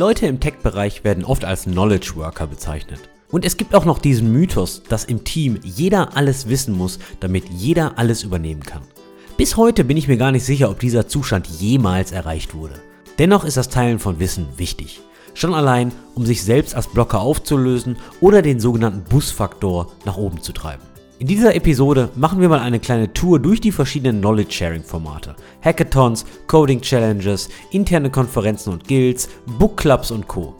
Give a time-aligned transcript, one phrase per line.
[0.00, 3.00] Leute im Tech-Bereich werden oft als Knowledge Worker bezeichnet.
[3.30, 7.50] Und es gibt auch noch diesen Mythos, dass im Team jeder alles wissen muss, damit
[7.50, 8.80] jeder alles übernehmen kann.
[9.36, 12.80] Bis heute bin ich mir gar nicht sicher, ob dieser Zustand jemals erreicht wurde.
[13.18, 15.02] Dennoch ist das Teilen von Wissen wichtig.
[15.34, 20.52] Schon allein, um sich selbst als Blocker aufzulösen oder den sogenannten Busfaktor nach oben zu
[20.52, 20.89] treiben.
[21.20, 25.36] In dieser Episode machen wir mal eine kleine Tour durch die verschiedenen Knowledge-Sharing-Formate.
[25.62, 29.28] Hackathons, Coding-Challenges, interne Konferenzen und Guilds,
[29.58, 30.54] Bookclubs und Co.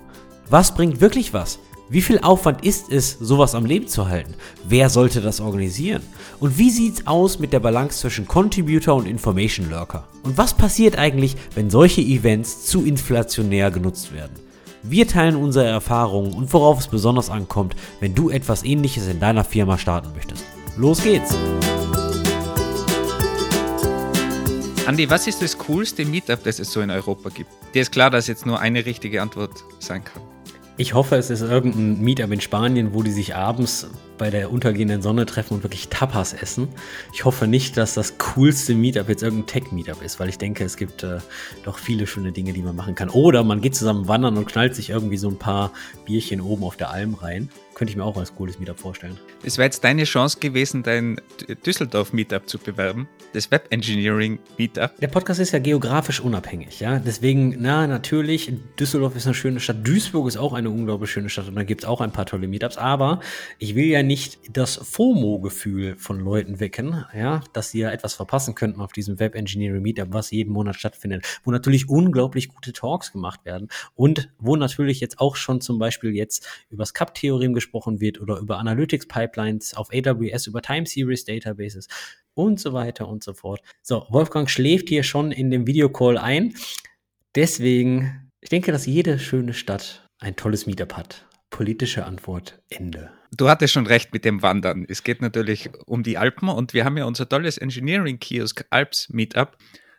[0.51, 1.61] Was bringt wirklich was?
[1.88, 4.35] Wie viel Aufwand ist es, sowas am Leben zu halten?
[4.69, 6.02] Wer sollte das organisieren?
[6.41, 10.07] Und wie sieht's aus mit der Balance zwischen Contributor und Information Lurker?
[10.24, 14.50] Und was passiert eigentlich, wenn solche Events zu inflationär genutzt werden?
[14.83, 19.45] Wir teilen unsere Erfahrungen und worauf es besonders ankommt, wenn du etwas ähnliches in deiner
[19.45, 20.45] Firma starten möchtest.
[20.79, 21.37] Los geht's!
[24.87, 27.51] Andi, was ist das coolste Meetup, das es so in Europa gibt?
[27.74, 30.23] Dir ist klar, dass jetzt nur eine richtige Antwort sein kann.
[30.81, 35.03] Ich hoffe, es ist irgendein Meetup in Spanien, wo die sich abends bei der untergehenden
[35.03, 36.69] Sonne treffen und wirklich Tapas essen.
[37.13, 40.79] Ich hoffe nicht, dass das coolste Meetup jetzt irgendein Tech-Meetup ist, weil ich denke, es
[40.79, 41.19] gibt äh,
[41.65, 43.11] doch viele schöne Dinge, die man machen kann.
[43.11, 45.73] Oder man geht zusammen wandern und knallt sich irgendwie so ein paar
[46.07, 47.51] Bierchen oben auf der Alm rein.
[47.81, 49.19] Könnte ich mir auch als cooles Meetup vorstellen.
[49.43, 51.19] Es wäre jetzt deine Chance gewesen, dein
[51.65, 53.09] Düsseldorf-Meetup zu bewerben.
[53.33, 54.99] Das Web Engineering Meetup.
[54.99, 56.99] Der Podcast ist ja geografisch unabhängig, ja.
[56.99, 59.79] Deswegen, na, natürlich, Düsseldorf ist eine schöne Stadt.
[59.83, 62.49] Duisburg ist auch eine unglaublich schöne Stadt und da gibt es auch ein paar tolle
[62.49, 62.77] Meetups.
[62.77, 63.21] Aber
[63.59, 68.55] ich will ja nicht das FOMO-Gefühl von Leuten wecken, ja, dass sie ja etwas verpassen
[68.55, 73.11] könnten auf diesem Web Engineering Meetup, was jeden Monat stattfindet, wo natürlich unglaublich gute Talks
[73.11, 77.69] gemacht werden und wo natürlich jetzt auch schon zum Beispiel jetzt über das Cup-Theorem gesprochen
[77.71, 81.87] gesprochen wird oder über Analytics Pipelines auf AWS, über Time Series Databases
[82.34, 83.60] und so weiter und so fort.
[83.82, 86.54] So, Wolfgang schläft hier schon in dem Videocall ein.
[87.37, 91.27] Deswegen, ich denke, dass jede schöne Stadt ein tolles Meetup hat.
[91.50, 93.10] Politische Antwort, Ende.
[93.37, 94.84] Du hattest schon recht mit dem Wandern.
[94.89, 99.09] Es geht natürlich um die Alpen und wir haben ja unser tolles Engineering Kiosk Alps
[99.11, 99.56] Meetup,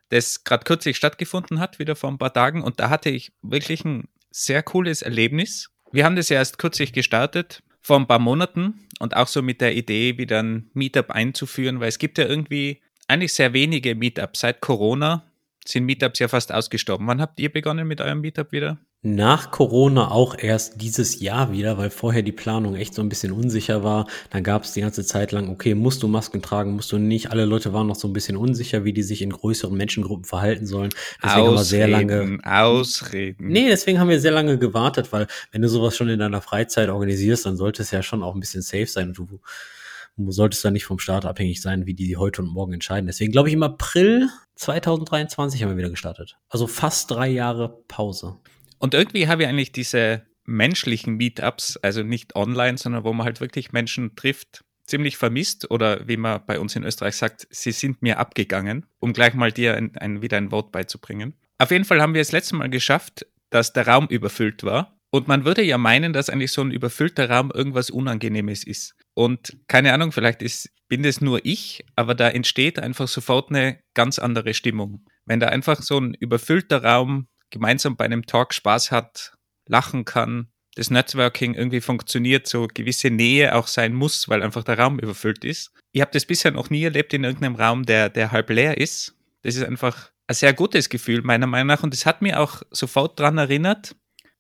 [0.09, 2.63] das gerade kürzlich stattgefunden hat, wieder vor ein paar Tagen.
[2.63, 5.70] Und da hatte ich wirklich ein sehr cooles Erlebnis.
[5.91, 9.59] Wir haben das ja erst kürzlich gestartet, vor ein paar Monaten und auch so mit
[9.61, 14.39] der Idee, wieder ein Meetup einzuführen, weil es gibt ja irgendwie eigentlich sehr wenige Meetups.
[14.39, 15.25] Seit Corona
[15.65, 17.07] sind Meetups ja fast ausgestorben.
[17.07, 18.79] Wann habt ihr begonnen mit eurem Meetup wieder?
[19.03, 23.31] Nach Corona auch erst dieses Jahr wieder, weil vorher die Planung echt so ein bisschen
[23.31, 24.05] unsicher war.
[24.29, 27.31] Dann gab es die ganze Zeit lang, okay, musst du Masken tragen, musst du nicht.
[27.31, 30.67] Alle Leute waren noch so ein bisschen unsicher, wie die sich in größeren Menschengruppen verhalten
[30.67, 30.91] sollen.
[31.23, 32.39] Deswegen Ausreden, haben wir sehr lange.
[32.43, 33.47] Ausreden.
[33.47, 36.89] Nee, deswegen haben wir sehr lange gewartet, weil wenn du sowas schon in deiner Freizeit
[36.89, 39.09] organisierst, dann sollte es ja schon auch ein bisschen safe sein.
[39.09, 43.07] Und du solltest da nicht vom Staat abhängig sein, wie die heute und morgen entscheiden.
[43.07, 46.37] Deswegen glaube ich im April 2023 haben wir wieder gestartet.
[46.49, 48.37] Also fast drei Jahre Pause.
[48.81, 53.39] Und irgendwie habe ich eigentlich diese menschlichen Meetups, also nicht online, sondern wo man halt
[53.39, 58.01] wirklich Menschen trifft, ziemlich vermisst oder wie man bei uns in Österreich sagt, sie sind
[58.01, 61.35] mir abgegangen, um gleich mal dir ein, ein, wieder ein Wort beizubringen.
[61.59, 64.97] Auf jeden Fall haben wir es letztes Mal geschafft, dass der Raum überfüllt war.
[65.11, 68.95] Und man würde ja meinen, dass eigentlich so ein überfüllter Raum irgendwas Unangenehmes ist.
[69.13, 73.79] Und keine Ahnung, vielleicht ist, bin das nur ich, aber da entsteht einfach sofort eine
[73.93, 75.05] ganz andere Stimmung.
[75.25, 79.33] Wenn da einfach so ein überfüllter Raum gemeinsam bei einem Talk Spaß hat,
[79.67, 84.79] lachen kann, das Networking irgendwie funktioniert, so gewisse Nähe auch sein muss, weil einfach der
[84.79, 85.71] Raum überfüllt ist.
[85.91, 89.15] Ich habe das bisher noch nie erlebt in irgendeinem Raum, der, der halb leer ist.
[89.43, 91.83] Das ist einfach ein sehr gutes Gefühl, meiner Meinung nach.
[91.83, 93.95] Und es hat mir auch sofort daran erinnert,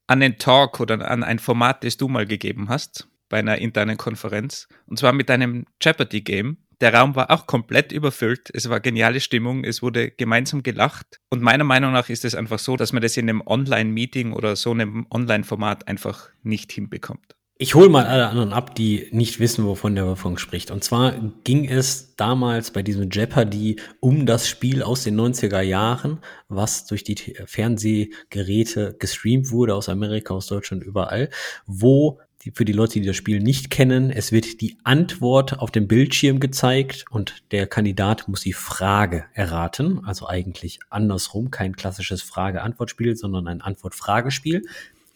[0.07, 3.97] an den Talk oder an ein Format, das du mal gegeben hast bei einer internen
[3.97, 4.67] Konferenz.
[4.85, 6.57] Und zwar mit einem Jeopardy-Game.
[6.81, 8.49] Der Raum war auch komplett überfüllt.
[8.53, 9.63] Es war geniale Stimmung.
[9.63, 11.19] Es wurde gemeinsam gelacht.
[11.29, 14.55] Und meiner Meinung nach ist es einfach so, dass man das in einem Online-Meeting oder
[14.55, 17.35] so einem Online-Format einfach nicht hinbekommt.
[17.59, 20.71] Ich hole mal alle anderen ab, die nicht wissen, wovon der Wolfgang spricht.
[20.71, 26.21] Und zwar ging es damals bei diesem Jeopardy um das Spiel aus den 90er Jahren,
[26.49, 31.29] was durch die Fernsehgeräte gestreamt wurde aus Amerika, aus Deutschland, überall,
[31.67, 35.71] wo die, für die Leute, die das Spiel nicht kennen, es wird die Antwort auf
[35.71, 40.03] dem Bildschirm gezeigt und der Kandidat muss die Frage erraten.
[40.05, 44.63] Also eigentlich andersrum, kein klassisches Frage-Antwort-Spiel, sondern ein Antwort-Fragespiel.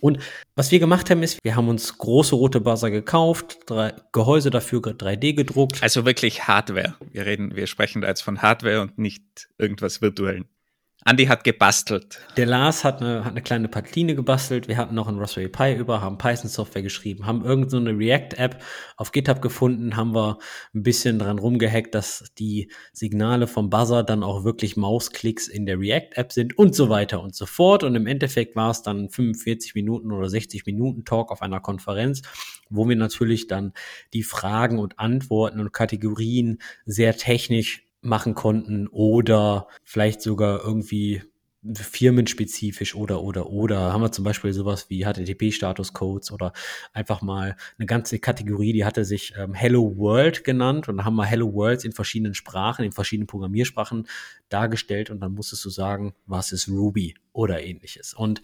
[0.01, 0.19] Und
[0.56, 4.81] was wir gemacht haben, ist, wir haben uns große rote Buzzer gekauft, drei Gehäuse dafür
[4.81, 5.81] 3D gedruckt.
[5.81, 6.95] Also wirklich Hardware.
[7.12, 10.45] Wir reden, wir sprechen da jetzt von Hardware und nicht irgendwas virtuellen.
[11.07, 12.19] Andy hat gebastelt.
[12.36, 14.68] Der Lars hat eine, hat eine kleine Patline gebastelt.
[14.68, 18.60] Wir hatten noch einen Raspberry Pi über, haben Python-Software geschrieben, haben irgendeine so React-App
[18.98, 20.40] auf GitHub gefunden, haben wir
[20.74, 25.80] ein bisschen dran rumgehackt, dass die Signale vom Buzzer dann auch wirklich Mausklicks in der
[25.80, 27.84] React-App sind und so weiter und so fort.
[27.84, 32.24] Und im Endeffekt war es dann 45 Minuten oder 60 Minuten Talk auf einer Konferenz,
[32.72, 33.74] wo wir natürlich dann
[34.13, 41.24] die Fragen und Antworten und Kategorien sehr technisch machen konnten oder vielleicht sogar irgendwie
[41.74, 46.54] firmenspezifisch oder oder oder haben wir zum Beispiel sowas wie HTTP-Status-Codes oder
[46.94, 51.25] einfach mal eine ganze Kategorie, die hatte sich ähm, Hello World genannt und haben wir
[51.25, 54.08] Hello Worlds in verschiedenen Sprachen, in verschiedenen Programmiersprachen
[54.50, 58.13] dargestellt und dann musstest du sagen, was ist Ruby oder ähnliches.
[58.13, 58.42] Und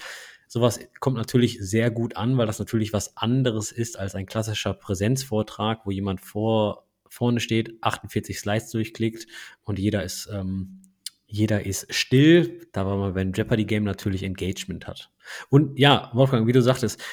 [0.48, 4.74] sowas kommt natürlich sehr gut an, weil das natürlich was anderes ist als ein klassischer
[4.74, 9.28] Präsenzvortrag, wo jemand vor vorne steht, 48 Slides durchklickt
[9.64, 10.82] und jeder ist, ähm,
[11.28, 12.68] jeder ist still.
[12.72, 15.12] Da war man beim Jeopardy Game natürlich Engagement hat.
[15.50, 17.04] Und ja, Wolfgang, wie du sagtest,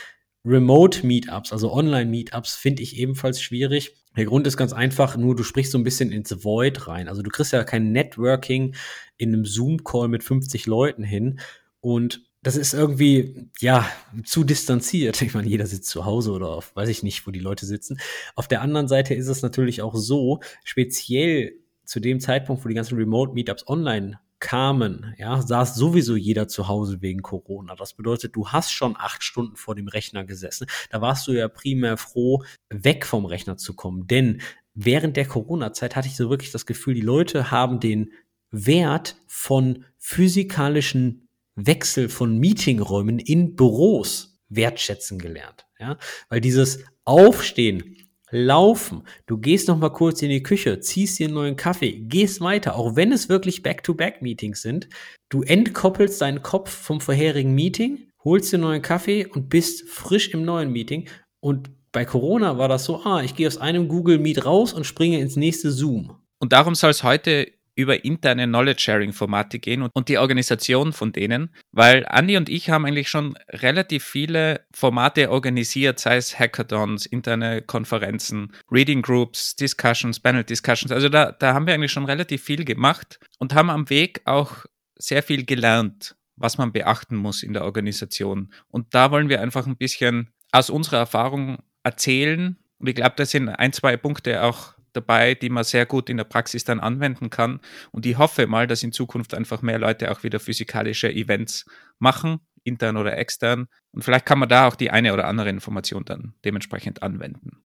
[0.45, 3.97] Remote Meetups, also Online Meetups, finde ich ebenfalls schwierig.
[4.17, 7.09] Der Grund ist ganz einfach, nur du sprichst so ein bisschen ins Void rein.
[7.09, 8.75] Also du kriegst ja kein Networking
[9.17, 11.41] in einem Zoom-Call mit 50 Leuten hin.
[11.81, 13.89] Und das ist irgendwie, ja,
[14.25, 15.21] zu distanziert.
[15.23, 17.99] Ich meine, jeder sitzt zu Hause oder auf, weiß ich nicht, wo die Leute sitzen.
[18.37, 21.55] Auf der anderen Seite ist es natürlich auch so, speziell
[21.85, 27.03] zu dem Zeitpunkt, wo die ganzen Remote-Meetups online kamen, ja, saß sowieso jeder zu Hause
[27.03, 27.75] wegen Corona.
[27.75, 30.69] Das bedeutet, du hast schon acht Stunden vor dem Rechner gesessen.
[30.91, 34.07] Da warst du ja primär froh, weg vom Rechner zu kommen.
[34.07, 34.41] Denn
[34.75, 38.13] während der Corona-Zeit hatte ich so wirklich das Gefühl, die Leute haben den
[38.51, 41.28] Wert von physikalischen
[41.67, 45.67] Wechsel von Meetingräumen in Büros wertschätzen gelernt.
[45.79, 45.99] Ja?
[46.29, 47.97] Weil dieses Aufstehen,
[48.31, 52.43] Laufen, du gehst noch mal kurz in die Küche, ziehst dir einen neuen Kaffee, gehst
[52.43, 54.89] weiter, auch wenn es wirklich Back-to-Back-Meetings sind.
[55.31, 60.29] Du entkoppelst deinen Kopf vom vorherigen Meeting, holst dir einen neuen Kaffee und bist frisch
[60.29, 61.09] im neuen Meeting.
[61.41, 64.85] Und bei Corona war das so, ah, ich gehe aus einem Google Meet raus und
[64.85, 66.19] springe ins nächste Zoom.
[66.39, 71.55] Und darum soll es heute über interne Knowledge-Sharing-Formate gehen und, und, die Organisation von denen,
[71.71, 77.63] weil Andi und ich haben eigentlich schon relativ viele Formate organisiert, sei es Hackathons, interne
[77.63, 80.91] Konferenzen, Reading Groups, Discussions, Panel Discussions.
[80.91, 84.67] Also da, da haben wir eigentlich schon relativ viel gemacht und haben am Weg auch
[84.97, 88.53] sehr viel gelernt, was man beachten muss in der Organisation.
[88.67, 92.59] Und da wollen wir einfach ein bisschen aus unserer Erfahrung erzählen.
[92.79, 96.17] Und ich glaube, da sind ein, zwei Punkte auch dabei, die man sehr gut in
[96.17, 97.61] der Praxis dann anwenden kann.
[97.93, 101.67] Und ich hoffe mal, dass in Zukunft einfach mehr Leute auch wieder physikalische Events
[101.99, 103.67] machen, intern oder extern.
[103.93, 107.63] Und vielleicht kann man da auch die eine oder andere Information dann dementsprechend anwenden.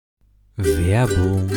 [0.57, 1.51] Werbung.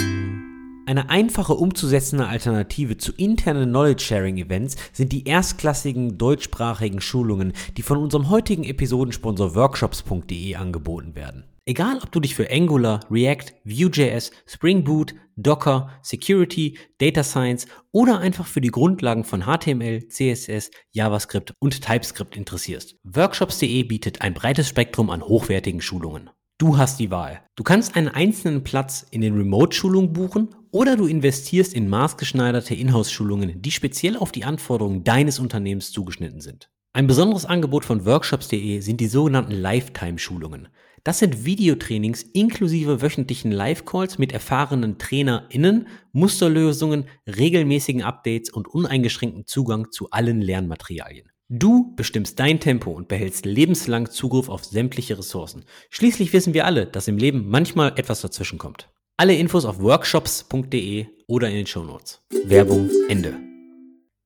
[0.86, 8.30] Eine einfache umzusetzende Alternative zu internen Knowledge-Sharing-Events sind die erstklassigen deutschsprachigen Schulungen, die von unserem
[8.30, 11.46] heutigen Episodensponsor workshops.de angeboten werden.
[11.66, 18.20] Egal, ob du dich für Angular, React, Vue.js, Spring Boot, Docker, Security, Data Science oder
[18.20, 22.98] einfach für die Grundlagen von HTML, CSS, JavaScript und TypeScript interessierst.
[23.04, 26.30] Workshops.de bietet ein breites Spektrum an hochwertigen Schulungen.
[26.58, 27.42] Du hast die Wahl.
[27.56, 33.62] Du kannst einen einzelnen Platz in den Remote-Schulungen buchen oder du investierst in maßgeschneiderte Inhouse-Schulungen,
[33.62, 36.70] die speziell auf die Anforderungen deines Unternehmens zugeschnitten sind.
[36.92, 40.68] Ein besonderes Angebot von Workshops.de sind die sogenannten Lifetime-Schulungen.
[41.06, 49.92] Das sind Videotrainings inklusive wöchentlichen Live-Calls mit erfahrenen TrainerInnen, Musterlösungen, regelmäßigen Updates und uneingeschränkten Zugang
[49.92, 51.30] zu allen Lernmaterialien.
[51.50, 55.66] Du bestimmst dein Tempo und behältst lebenslang Zugriff auf sämtliche Ressourcen.
[55.90, 58.90] Schließlich wissen wir alle, dass im Leben manchmal etwas dazwischenkommt.
[59.18, 62.22] Alle Infos auf workshops.de oder in den Shownotes.
[62.46, 63.38] Werbung Ende.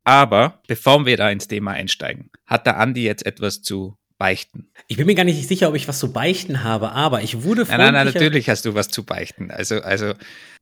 [0.04, 4.70] Aber bevor wir da ins Thema einsteigen, hat der Andi jetzt etwas zu beichten.
[4.88, 7.64] Ich bin mir gar nicht sicher, ob ich was zu beichten habe, aber ich wurde
[7.64, 9.52] Nein, nein, nein, natürlich hast du was zu beichten.
[9.52, 10.14] Also, also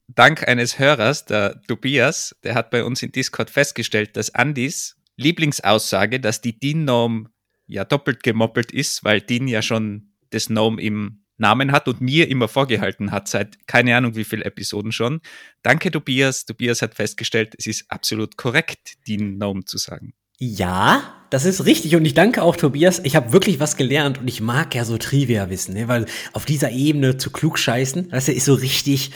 [0.07, 6.19] dank eines Hörers, der Tobias, der hat bei uns in Discord festgestellt, dass Andis Lieblingsaussage,
[6.19, 7.29] dass die DIN-Norm
[7.67, 12.29] ja doppelt gemoppelt ist, weil DIN ja schon das Norm im Namen hat und mir
[12.29, 15.21] immer vorgehalten hat, seit keine Ahnung wie viele Episoden schon.
[15.63, 16.45] Danke, Tobias.
[16.45, 20.13] Tobias hat festgestellt, es ist absolut korrekt, DIN-Norm zu sagen.
[20.39, 22.99] Ja, das ist richtig und ich danke auch Tobias.
[23.03, 25.87] Ich habe wirklich was gelernt und ich mag ja so Trivia wissen, ne?
[25.87, 29.11] weil auf dieser Ebene zu klug scheißen, das ist so richtig,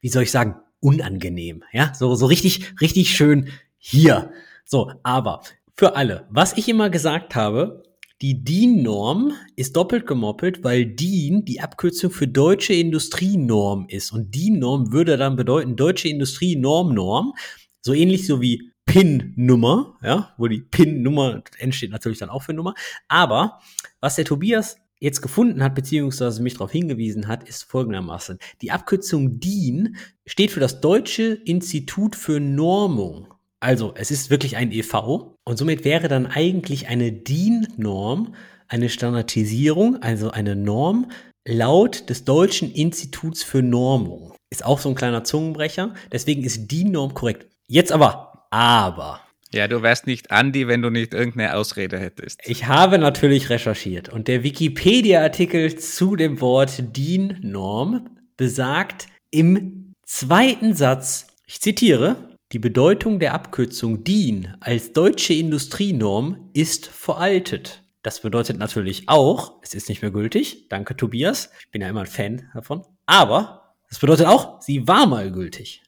[0.00, 4.32] wie soll ich sagen, unangenehm, ja, so so richtig richtig schön hier.
[4.64, 5.42] So, aber
[5.76, 7.82] für alle, was ich immer gesagt habe,
[8.22, 14.92] die DIN-Norm ist doppelt gemoppelt, weil DIN die Abkürzung für Deutsche Industrienorm ist und DIN-Norm
[14.92, 17.34] würde dann bedeuten Deutsche Industrienorm-Norm,
[17.80, 22.74] so ähnlich so wie PIN-Nummer, ja, wo die PIN-Nummer entsteht natürlich dann auch für Nummer.
[23.08, 23.60] Aber
[24.00, 28.38] was der Tobias jetzt gefunden hat, beziehungsweise mich darauf hingewiesen hat, ist folgendermaßen.
[28.60, 29.96] Die Abkürzung DIN
[30.26, 33.34] steht für das Deutsche Institut für Normung.
[33.60, 38.34] Also es ist wirklich ein EV und somit wäre dann eigentlich eine DIN-Norm
[38.72, 41.10] eine Standardisierung, also eine Norm
[41.46, 44.32] laut des Deutschen Instituts für Normung.
[44.50, 47.46] Ist auch so ein kleiner Zungenbrecher, deswegen ist DIN-Norm korrekt.
[47.68, 49.20] Jetzt aber, aber
[49.54, 52.40] ja, du wärst nicht Andi, wenn du nicht irgendeine Ausrede hättest.
[52.44, 61.26] Ich habe natürlich recherchiert und der Wikipedia-Artikel zu dem Wort DIN-Norm besagt im zweiten Satz,
[61.46, 62.16] ich zitiere,
[62.52, 67.82] die Bedeutung der Abkürzung DIN als deutsche Industrienorm ist veraltet.
[68.02, 70.68] Das bedeutet natürlich auch, es ist nicht mehr gültig.
[70.68, 71.50] Danke, Tobias.
[71.60, 72.84] Ich bin ja immer ein Fan davon.
[73.06, 75.82] Aber das bedeutet auch, sie war mal gültig.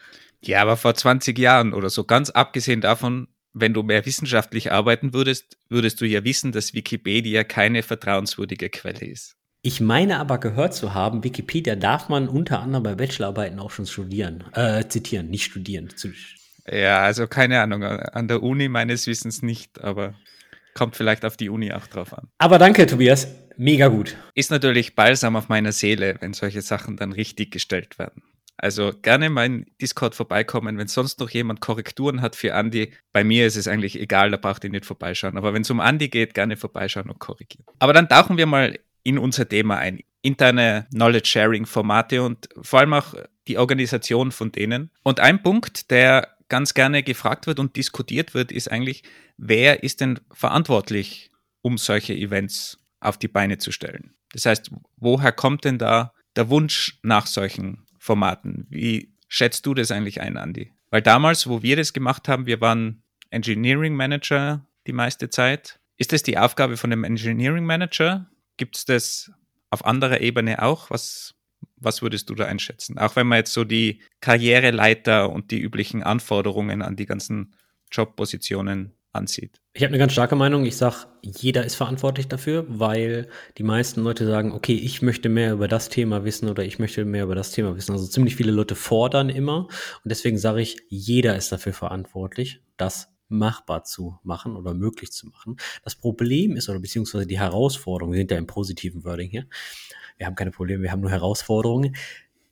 [0.46, 5.14] Ja, aber vor 20 Jahren oder so, ganz abgesehen davon, wenn du mehr wissenschaftlich arbeiten
[5.14, 9.36] würdest, würdest du ja wissen, dass Wikipedia keine vertrauenswürdige Quelle ist.
[9.62, 13.86] Ich meine aber gehört zu haben, Wikipedia darf man unter anderem bei Bachelorarbeiten auch schon
[13.86, 15.88] studieren, äh, zitieren, nicht studieren.
[16.70, 20.14] Ja, also keine Ahnung, an der Uni meines Wissens nicht, aber
[20.74, 22.28] kommt vielleicht auf die Uni auch drauf an.
[22.36, 24.16] Aber danke, Tobias, mega gut.
[24.34, 28.22] Ist natürlich balsam auf meiner Seele, wenn solche Sachen dann richtig gestellt werden.
[28.56, 32.92] Also gerne mein Discord vorbeikommen, wenn sonst noch jemand Korrekturen hat für Andy.
[33.12, 35.36] Bei mir ist es eigentlich egal, da braucht ihr nicht vorbeischauen.
[35.36, 37.66] Aber wenn es um Andy geht, gerne vorbeischauen und korrigieren.
[37.80, 40.00] Aber dann tauchen wir mal in unser Thema ein.
[40.22, 43.14] Interne Knowledge-Sharing-Formate und vor allem auch
[43.46, 44.90] die Organisation von denen.
[45.02, 49.02] Und ein Punkt, der ganz gerne gefragt wird und diskutiert wird, ist eigentlich,
[49.36, 51.30] wer ist denn verantwortlich,
[51.60, 54.14] um solche Events auf die Beine zu stellen?
[54.32, 58.66] Das heißt, woher kommt denn da der Wunsch nach solchen Formaten.
[58.68, 60.70] Wie schätzt du das eigentlich ein, Andy?
[60.90, 65.80] Weil damals, wo wir das gemacht haben, wir waren Engineering Manager die meiste Zeit.
[65.96, 68.26] Ist das die Aufgabe von einem Engineering Manager?
[68.58, 69.32] Gibt es das
[69.70, 70.90] auf anderer Ebene auch?
[70.90, 71.34] Was,
[71.76, 72.98] was würdest du da einschätzen?
[72.98, 77.56] Auch wenn man jetzt so die Karriereleiter und die üblichen Anforderungen an die ganzen
[77.90, 79.60] Jobpositionen ansieht.
[79.72, 80.64] Ich habe eine ganz starke Meinung.
[80.64, 83.28] Ich sage, jeder ist verantwortlich dafür, weil
[83.58, 87.04] die meisten Leute sagen, okay, ich möchte mehr über das Thema wissen oder ich möchte
[87.04, 87.92] mehr über das Thema wissen.
[87.92, 89.66] Also ziemlich viele Leute fordern immer.
[90.04, 95.28] Und deswegen sage ich, jeder ist dafür verantwortlich, das machbar zu machen oder möglich zu
[95.28, 95.56] machen.
[95.82, 99.46] Das Problem ist, oder beziehungsweise die Herausforderung, wir sind ja im positiven Wording hier,
[100.16, 101.96] wir haben keine Probleme, wir haben nur Herausforderungen,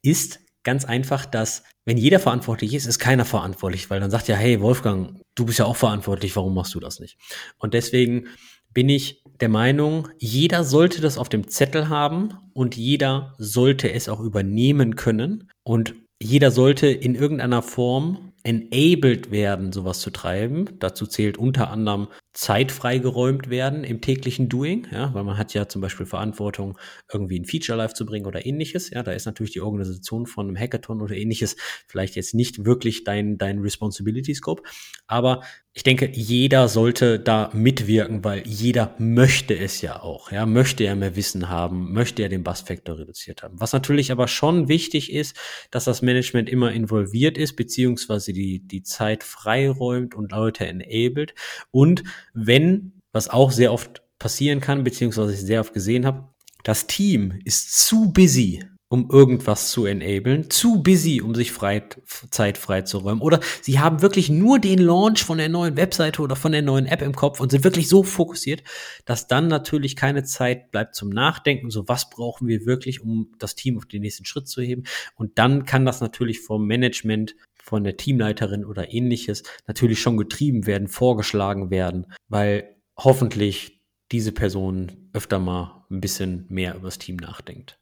[0.03, 4.37] ist ganz einfach, dass wenn jeder verantwortlich ist, ist keiner verantwortlich, weil dann sagt ja,
[4.37, 7.19] hey Wolfgang, du bist ja auch verantwortlich, warum machst du das nicht?
[7.59, 8.27] Und deswegen
[8.73, 14.09] bin ich der Meinung, jeder sollte das auf dem Zettel haben und jeder sollte es
[14.09, 20.79] auch übernehmen können und jeder sollte in irgendeiner Form enabled werden, sowas zu treiben.
[20.79, 25.69] Dazu zählt unter anderem Zeit freigeräumt werden im täglichen Doing, ja, weil man hat ja
[25.69, 26.79] zum Beispiel Verantwortung,
[27.13, 28.91] irgendwie ein Feature live zu bringen oder ähnliches.
[28.91, 31.57] Ja, da ist natürlich die Organisation von einem Hackathon oder ähnliches
[31.87, 34.63] vielleicht jetzt nicht wirklich dein, dein Responsibility Scope.
[35.07, 35.43] Aber
[35.75, 40.31] ich denke, jeder sollte da mitwirken, weil jeder möchte es ja auch.
[40.31, 43.59] Ja, möchte ja mehr Wissen haben, möchte ja den Bass-Factor reduziert haben.
[43.59, 45.35] Was natürlich aber schon wichtig ist,
[45.71, 51.35] dass das Management immer involviert ist, beziehungsweise die, die Zeit freiräumt und Leute enabled.
[51.71, 56.29] Und wenn, was auch sehr oft passieren kann, beziehungsweise ich sehr oft gesehen habe,
[56.63, 61.83] das Team ist zu busy, um irgendwas zu enablen, zu busy, um sich frei,
[62.29, 63.23] Zeit freizuräumen.
[63.23, 66.85] Oder sie haben wirklich nur den Launch von der neuen Webseite oder von der neuen
[66.85, 68.63] App im Kopf und sind wirklich so fokussiert,
[69.07, 71.71] dass dann natürlich keine Zeit bleibt zum Nachdenken.
[71.71, 74.83] So, was brauchen wir wirklich, um das Team auf den nächsten Schritt zu heben?
[75.15, 80.67] Und dann kann das natürlich vom Management von der Teamleiterin oder ähnliches natürlich schon getrieben
[80.67, 87.17] werden, vorgeschlagen werden, weil hoffentlich diese Person öfter mal ein bisschen mehr über das Team
[87.17, 87.79] nachdenkt.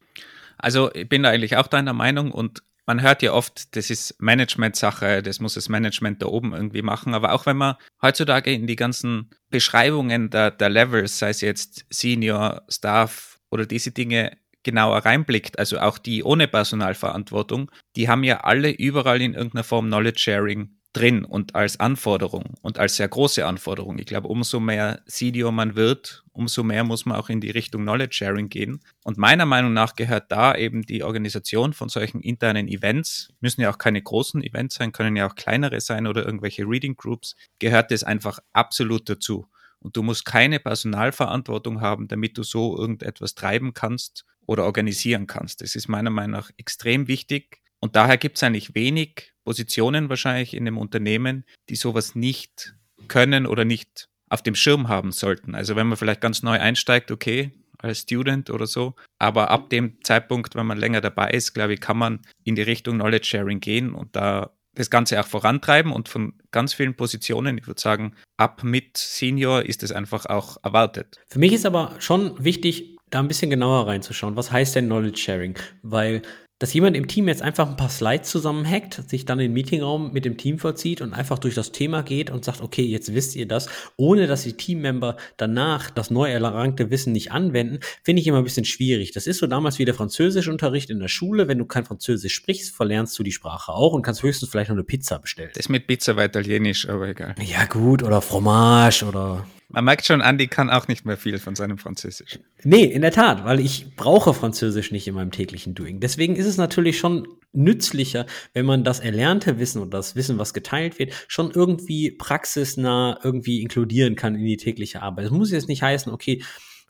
[0.58, 4.20] Also ich bin da eigentlich auch deiner Meinung und man hört ja oft, das ist
[4.20, 7.14] Management-Sache, das muss das Management da oben irgendwie machen.
[7.14, 11.86] Aber auch wenn man heutzutage in die ganzen Beschreibungen der, der Levels, sei es jetzt
[11.88, 18.40] Senior, Staff oder diese Dinge genauer reinblickt, also auch die ohne Personalverantwortung, die haben ja
[18.40, 23.46] alle überall in irgendeiner Form Knowledge Sharing drin und als Anforderung und als sehr große
[23.46, 23.98] Anforderung.
[23.98, 27.82] Ich glaube, umso mehr Senior man wird, umso mehr muss man auch in die Richtung
[27.82, 28.80] Knowledge Sharing gehen.
[29.04, 33.70] Und meiner Meinung nach gehört da eben die Organisation von solchen internen Events, müssen ja
[33.70, 37.92] auch keine großen Events sein, können ja auch kleinere sein oder irgendwelche Reading Groups, gehört
[37.92, 39.46] das einfach absolut dazu.
[39.78, 45.60] Und du musst keine Personalverantwortung haben, damit du so irgendetwas treiben kannst oder organisieren kannst.
[45.60, 50.54] Das ist meiner Meinung nach extrem wichtig, Und daher gibt es eigentlich wenig Positionen wahrscheinlich
[50.54, 52.76] in dem Unternehmen, die sowas nicht
[53.08, 55.54] können oder nicht auf dem Schirm haben sollten.
[55.54, 58.94] Also wenn man vielleicht ganz neu einsteigt, okay, als Student oder so.
[59.18, 62.62] Aber ab dem Zeitpunkt, wenn man länger dabei ist, glaube ich, kann man in die
[62.62, 67.58] Richtung Knowledge Sharing gehen und da das Ganze auch vorantreiben und von ganz vielen Positionen,
[67.58, 71.20] ich würde sagen, ab mit Senior ist es einfach auch erwartet.
[71.28, 74.36] Für mich ist aber schon wichtig, da ein bisschen genauer reinzuschauen.
[74.36, 75.58] Was heißt denn Knowledge Sharing?
[75.82, 76.22] Weil
[76.60, 80.12] dass jemand im Team jetzt einfach ein paar Slides zusammenhackt, sich dann in den Meetingraum
[80.12, 83.34] mit dem Team vorzieht und einfach durch das Thema geht und sagt, okay, jetzt wisst
[83.34, 88.26] ihr das, ohne dass die Teammember danach das neu erlangte Wissen nicht anwenden, finde ich
[88.28, 89.12] immer ein bisschen schwierig.
[89.12, 91.48] Das ist so damals wie der Französischunterricht in der Schule.
[91.48, 94.76] Wenn du kein Französisch sprichst, verlernst du die Sprache auch und kannst höchstens vielleicht noch
[94.76, 95.50] eine Pizza bestellen.
[95.54, 97.34] Das mit Pizza war italienisch, aber egal.
[97.40, 101.54] Ja gut, oder Fromage oder man merkt schon, Andy kann auch nicht mehr viel von
[101.54, 102.38] seinem Französisch.
[102.64, 106.00] Nee, in der Tat, weil ich brauche Französisch nicht in meinem täglichen Doing.
[106.00, 110.54] Deswegen ist es natürlich schon nützlicher, wenn man das erlernte Wissen oder das Wissen, was
[110.54, 115.26] geteilt wird, schon irgendwie praxisnah irgendwie inkludieren kann in die tägliche Arbeit.
[115.26, 116.42] Es muss jetzt nicht heißen, okay,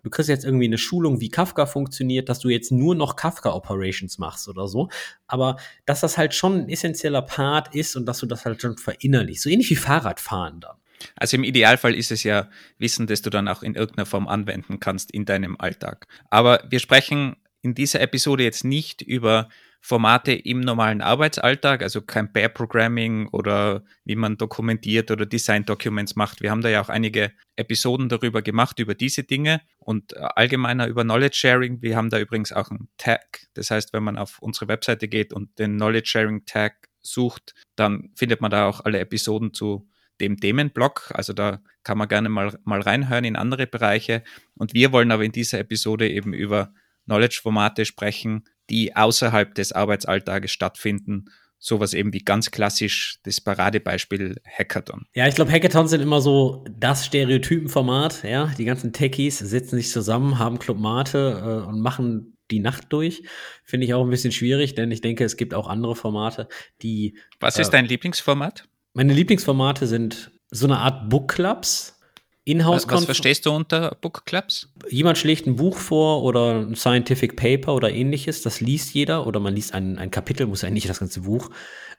[0.02, 4.18] du kriegst jetzt irgendwie eine Schulung, wie Kafka funktioniert, dass du jetzt nur noch Kafka-Operations
[4.18, 4.88] machst oder so.
[5.26, 8.78] Aber dass das halt schon ein essentieller Part ist und dass du das halt schon
[8.78, 9.42] verinnerlichst.
[9.44, 10.76] So ähnlich wie Fahrradfahren dann.
[11.16, 14.80] Also im Idealfall ist es ja Wissen, das du dann auch in irgendeiner Form anwenden
[14.80, 16.06] kannst in deinem Alltag.
[16.30, 19.48] Aber wir sprechen in dieser Episode jetzt nicht über
[19.82, 26.16] Formate im normalen Arbeitsalltag, also kein Pair Programming oder wie man dokumentiert oder Design Documents
[26.16, 26.42] macht.
[26.42, 31.02] Wir haben da ja auch einige Episoden darüber gemacht, über diese Dinge und allgemeiner über
[31.02, 31.80] Knowledge Sharing.
[31.80, 33.46] Wir haben da übrigens auch einen Tag.
[33.54, 38.10] Das heißt, wenn man auf unsere Webseite geht und den Knowledge Sharing Tag sucht, dann
[38.14, 39.88] findet man da auch alle Episoden zu
[40.20, 41.12] dem Themenblock.
[41.14, 44.22] Also da kann man gerne mal, mal reinhören in andere Bereiche.
[44.54, 46.72] Und wir wollen aber in dieser Episode eben über
[47.06, 51.26] Knowledge-Formate sprechen, die außerhalb des Arbeitsalltages stattfinden.
[51.58, 55.04] Sowas eben wie ganz klassisch das Paradebeispiel Hackathon.
[55.14, 58.22] Ja, ich glaube, Hackathons sind immer so das Stereotypenformat.
[58.22, 62.86] Ja, die ganzen Techies sitzen sich zusammen, haben Club Mate äh, und machen die Nacht
[62.90, 63.22] durch.
[63.64, 66.48] Finde ich auch ein bisschen schwierig, denn ich denke, es gibt auch andere Formate,
[66.82, 67.18] die.
[67.40, 68.68] Was ist äh, dein Lieblingsformat?
[68.92, 71.96] Meine Lieblingsformate sind so eine Art Book Clubs.
[72.44, 74.72] Inhouse was, was verstehst du unter Book Clubs?
[74.88, 79.38] Jemand schlägt ein Buch vor oder ein Scientific Paper oder ähnliches, das liest jeder oder
[79.38, 81.50] man liest ein, ein Kapitel, muss ja nicht das ganze Buch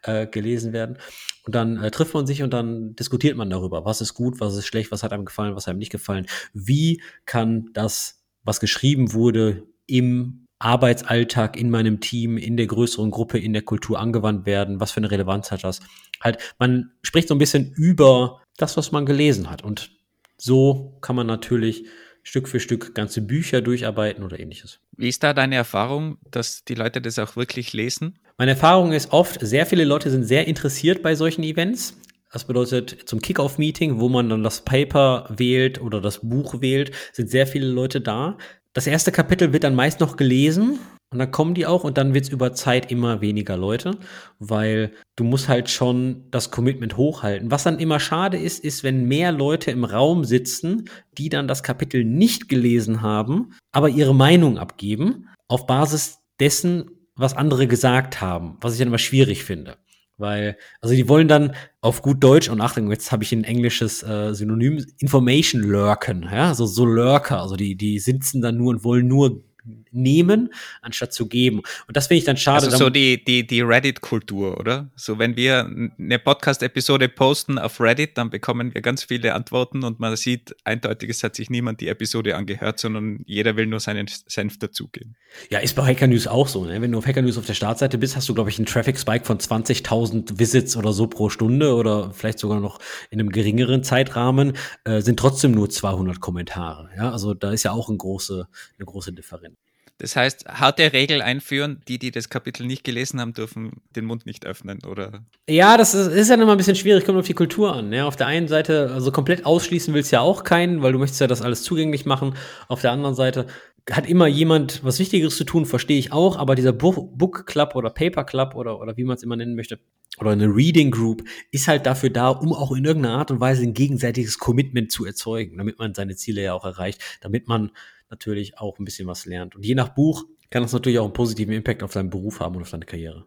[0.04, 0.98] äh, gelesen werden.
[1.46, 4.56] Und dann äh, trifft man sich und dann diskutiert man darüber, was ist gut, was
[4.56, 6.26] ist schlecht, was hat einem gefallen, was hat einem nicht gefallen.
[6.54, 13.40] Wie kann das, was geschrieben wurde, im Arbeitsalltag in meinem Team, in der größeren Gruppe,
[13.40, 14.80] in der Kultur angewandt werden?
[14.80, 15.80] Was für eine Relevanz hat das?
[16.22, 19.64] Halt, man spricht so ein bisschen über das, was man gelesen hat.
[19.64, 19.92] Und
[20.38, 21.86] so kann man natürlich
[22.24, 24.80] Stück für Stück ganze Bücher durcharbeiten oder ähnliches.
[24.96, 28.20] Wie ist da deine Erfahrung, dass die Leute das auch wirklich lesen?
[28.38, 31.98] Meine Erfahrung ist oft, sehr viele Leute sind sehr interessiert bei solchen Events.
[32.32, 37.30] Das bedeutet, zum Kickoff-Meeting, wo man dann das Paper wählt oder das Buch wählt, sind
[37.30, 38.38] sehr viele Leute da
[38.74, 40.80] das erste Kapitel wird dann meist noch gelesen
[41.12, 43.98] und dann kommen die auch und dann wird es über Zeit immer weniger Leute,
[44.40, 47.52] weil du musst halt schon das Commitment hochhalten.
[47.52, 51.64] Was dann immer schade ist, ist, wenn mehr Leute im Raum sitzen, die dann das
[51.64, 58.58] Kapitel nicht gelesen haben, aber ihre Meinung abgeben auf Basis dessen, was andere gesagt haben,
[58.62, 59.78] was ich dann immer schwierig finde.
[60.22, 64.04] Weil, also die wollen dann auf gut Deutsch, und Achtung, jetzt habe ich ein englisches
[64.04, 68.84] äh, Synonym, Information lurken, ja, also so Lurker, also die, die sitzen dann nur und
[68.84, 69.44] wollen nur
[69.92, 71.62] nehmen, anstatt zu geben.
[71.88, 72.66] Und das finde ich dann schade.
[72.66, 74.90] Also so die, die, die Reddit-Kultur, oder?
[74.96, 80.00] So wenn wir eine Podcast-Episode posten auf Reddit, dann bekommen wir ganz viele Antworten und
[80.00, 84.08] man sieht eindeutig, es hat sich niemand die Episode angehört, sondern jeder will nur seinen
[84.08, 85.16] Senf dazugeben.
[85.50, 86.66] Ja, ist bei Hacker News auch so.
[86.66, 86.82] Ne?
[86.82, 89.26] Wenn du auf Hacker News auf der Startseite bist, hast du, glaube ich, einen Traffic-Spike
[89.26, 94.54] von 20.000 Visits oder so pro Stunde oder vielleicht sogar noch in einem geringeren Zeitrahmen,
[94.84, 96.90] äh, sind trotzdem nur 200 Kommentare.
[96.98, 99.58] Ja, also da ist ja auch eine große, eine große Differenz.
[100.02, 104.26] Das heißt, harte Regel einführen, die, die das Kapitel nicht gelesen haben, dürfen den Mund
[104.26, 105.24] nicht öffnen, oder?
[105.48, 107.94] Ja, das ist, ist ja immer ein bisschen schwierig, kommt auf die Kultur an.
[107.94, 111.22] Ja, auf der einen Seite, also komplett ausschließen willst ja auch keinen, weil du möchtest
[111.22, 112.34] ja das alles zugänglich machen.
[112.68, 113.46] Auf der anderen Seite
[113.92, 117.76] hat immer jemand was Wichtigeres zu tun, verstehe ich auch, aber dieser Book, Book Club
[117.76, 119.78] oder Paper Club oder, oder wie man es immer nennen möchte,
[120.18, 123.62] oder eine Reading Group ist halt dafür da, um auch in irgendeiner Art und Weise
[123.62, 127.72] ein gegenseitiges Commitment zu erzeugen, damit man seine Ziele ja auch erreicht, damit man
[128.12, 129.56] natürlich auch ein bisschen was lernt.
[129.56, 132.56] Und je nach Buch kann das natürlich auch einen positiven Impact auf deinen Beruf haben
[132.56, 133.26] und auf deine Karriere.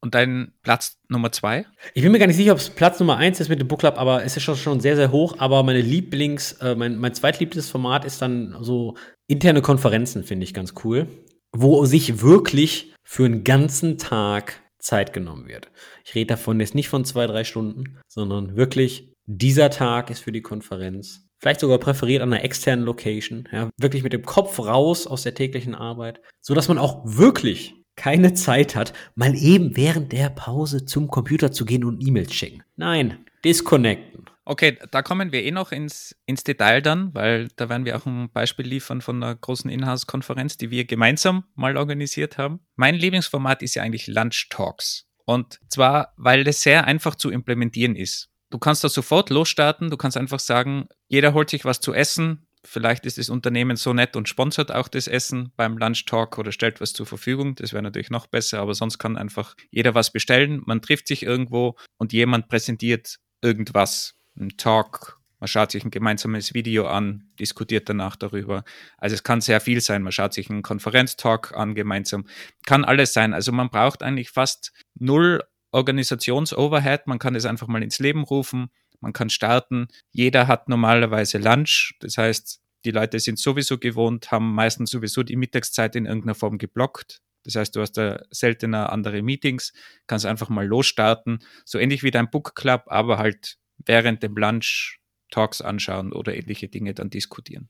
[0.00, 1.66] Und dein Platz Nummer zwei?
[1.94, 3.80] Ich bin mir gar nicht sicher, ob es Platz Nummer eins ist mit dem Book
[3.80, 5.36] Club, aber es ist schon, schon sehr, sehr hoch.
[5.38, 8.94] Aber meine Lieblings, äh, mein, mein zweitliebstes Format ist dann so
[9.26, 11.08] interne Konferenzen, finde ich ganz cool.
[11.52, 15.70] Wo sich wirklich für einen ganzen Tag Zeit genommen wird.
[16.04, 20.32] Ich rede davon jetzt nicht von zwei, drei Stunden, sondern wirklich, dieser Tag ist für
[20.32, 21.25] die Konferenz.
[21.38, 25.34] Vielleicht sogar präferiert an einer externen Location, ja, wirklich mit dem Kopf raus aus der
[25.34, 30.84] täglichen Arbeit, so dass man auch wirklich keine Zeit hat, mal eben während der Pause
[30.84, 32.62] zum Computer zu gehen und E-Mails schicken.
[32.76, 34.26] Nein, disconnecten.
[34.44, 38.06] Okay, da kommen wir eh noch ins, ins Detail dann, weil da werden wir auch
[38.06, 42.60] ein Beispiel liefern von einer großen Inhouse-Konferenz, die wir gemeinsam mal organisiert haben.
[42.76, 45.08] Mein Lieblingsformat ist ja eigentlich Lunch Talks.
[45.24, 48.30] Und zwar, weil es sehr einfach zu implementieren ist.
[48.50, 52.46] Du kannst da sofort losstarten, du kannst einfach sagen, jeder holt sich was zu essen,
[52.64, 56.52] vielleicht ist das Unternehmen so nett und sponsert auch das Essen beim Lunch Talk oder
[56.52, 57.54] stellt was zur Verfügung.
[57.56, 60.62] Das wäre natürlich noch besser, aber sonst kann einfach jeder was bestellen.
[60.66, 66.54] Man trifft sich irgendwo und jemand präsentiert irgendwas ein Talk, man schaut sich ein gemeinsames
[66.54, 68.64] Video an, diskutiert danach darüber.
[68.96, 70.02] Also es kann sehr viel sein.
[70.02, 72.26] Man schaut sich einen Konferenztalk an gemeinsam.
[72.64, 73.34] Kann alles sein.
[73.34, 77.06] Also man braucht eigentlich fast null Organisationsoverhead.
[77.06, 78.70] Man kann es einfach mal ins Leben rufen.
[79.00, 79.88] Man kann starten.
[80.10, 81.94] Jeder hat normalerweise Lunch.
[82.00, 86.56] Das heißt, die Leute sind sowieso gewohnt, haben meistens sowieso die Mittagszeit in irgendeiner Form
[86.56, 87.20] geblockt.
[87.44, 89.72] Das heißt, du hast da seltener andere Meetings,
[90.06, 91.40] kannst einfach mal losstarten.
[91.64, 94.98] So ähnlich wie dein Book Club, aber halt während dem Lunch
[95.30, 97.68] Talks anschauen oder ähnliche Dinge dann diskutieren.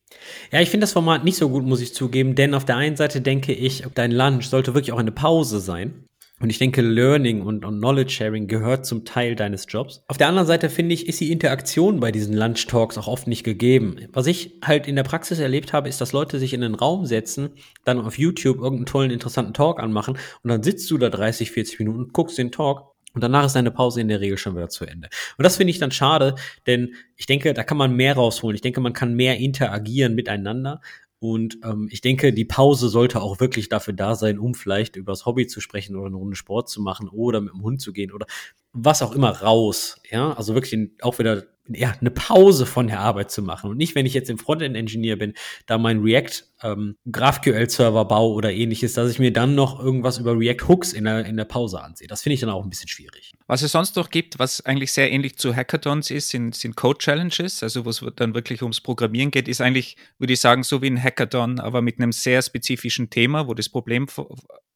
[0.52, 2.96] Ja, ich finde das Format nicht so gut, muss ich zugeben, denn auf der einen
[2.96, 6.06] Seite denke ich, dein Lunch sollte wirklich auch eine Pause sein.
[6.38, 10.02] Und ich denke, Learning und, und, Knowledge Sharing gehört zum Teil deines Jobs.
[10.08, 13.26] Auf der anderen Seite finde ich, ist die Interaktion bei diesen Lunch Talks auch oft
[13.26, 13.96] nicht gegeben.
[14.12, 17.06] Was ich halt in der Praxis erlebt habe, ist, dass Leute sich in den Raum
[17.06, 17.50] setzen,
[17.84, 21.78] dann auf YouTube irgendeinen tollen, interessanten Talk anmachen und dann sitzt du da 30, 40
[21.78, 24.68] Minuten und guckst den Talk und danach ist deine Pause in der Regel schon wieder
[24.68, 25.08] zu Ende.
[25.38, 26.34] Und das finde ich dann schade,
[26.66, 28.54] denn ich denke, da kann man mehr rausholen.
[28.54, 30.82] Ich denke, man kann mehr interagieren miteinander.
[31.18, 35.12] Und ähm, ich denke, die Pause sollte auch wirklich dafür da sein, um vielleicht über
[35.12, 37.92] das Hobby zu sprechen oder eine Runde Sport zu machen oder mit dem Hund zu
[37.92, 38.26] gehen oder
[38.72, 40.00] was auch immer raus.
[40.10, 43.70] Ja, also wirklich auch wieder ja, eine Pause von der Arbeit zu machen.
[43.70, 45.34] Und nicht, wenn ich jetzt im Frontend-Engineer bin,
[45.66, 50.38] da mein React ähm, GraphQL-Server baue oder ähnliches, dass ich mir dann noch irgendwas über
[50.38, 52.08] React-Hooks in der, in der Pause ansehe.
[52.08, 53.32] Das finde ich dann auch ein bisschen schwierig.
[53.46, 57.62] Was es sonst noch gibt, was eigentlich sehr ähnlich zu Hackathons ist, sind, sind Code-Challenges,
[57.62, 60.90] also wo es dann wirklich ums Programmieren geht, ist eigentlich, würde ich sagen, so wie
[60.90, 64.06] ein Hackathon, aber mit einem sehr spezifischen Thema, wo das Problem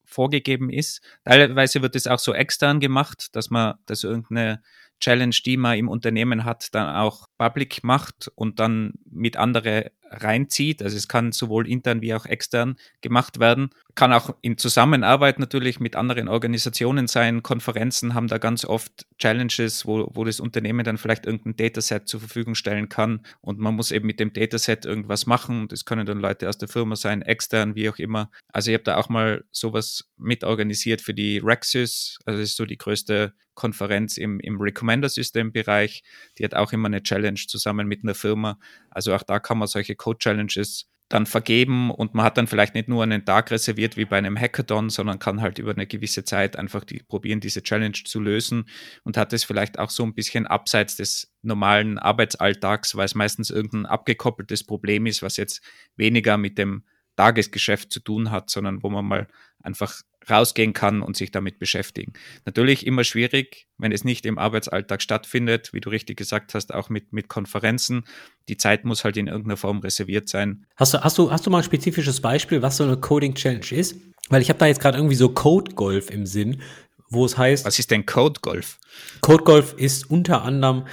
[0.04, 1.00] vorgegeben ist.
[1.24, 4.62] Teilweise wird es auch so extern gemacht, dass man, dass irgendeine
[5.00, 10.82] Challenge, die man im Unternehmen hat, dann auch public macht und dann mit andere reinzieht.
[10.82, 13.70] Also es kann sowohl intern wie auch extern gemacht werden.
[13.94, 17.42] Kann auch in Zusammenarbeit natürlich mit anderen Organisationen sein.
[17.42, 22.20] Konferenzen haben da ganz oft Challenges, wo, wo das Unternehmen dann vielleicht irgendein Dataset zur
[22.20, 25.68] Verfügung stellen kann und man muss eben mit dem Dataset irgendwas machen.
[25.68, 28.30] Das können dann Leute aus der Firma sein, extern, wie auch immer.
[28.52, 32.18] Also ich habe da auch mal sowas mitorganisiert für die Rexys.
[32.24, 36.02] Also das ist so die größte Konferenz im, im Recommender-System-Bereich.
[36.38, 38.58] Die hat auch immer eine Challenge zusammen mit einer Firma.
[38.90, 42.88] Also auch da kann man solche Code-Challenges dann vergeben und man hat dann vielleicht nicht
[42.88, 46.56] nur einen Tag reserviert wie bei einem Hackathon, sondern kann halt über eine gewisse Zeit
[46.56, 48.66] einfach die, probieren, diese Challenge zu lösen
[49.02, 53.50] und hat es vielleicht auch so ein bisschen abseits des normalen Arbeitsalltags, weil es meistens
[53.50, 55.62] irgendein abgekoppeltes Problem ist, was jetzt
[55.96, 56.84] weniger mit dem
[57.16, 59.26] Tagesgeschäft zu tun hat, sondern wo man mal
[59.62, 62.12] einfach rausgehen kann und sich damit beschäftigen.
[62.44, 66.88] Natürlich immer schwierig, wenn es nicht im Arbeitsalltag stattfindet, wie du richtig gesagt hast, auch
[66.88, 68.04] mit, mit Konferenzen.
[68.48, 70.66] Die Zeit muss halt in irgendeiner Form reserviert sein.
[70.76, 73.70] Hast du, hast du, hast du mal ein spezifisches Beispiel, was so eine Coding Challenge
[73.70, 73.96] ist?
[74.28, 76.60] Weil ich habe da jetzt gerade irgendwie so Code Golf im Sinn,
[77.08, 77.64] wo es heißt.
[77.64, 78.78] Was ist denn Code Golf?
[79.22, 80.84] Code Golf ist unter anderem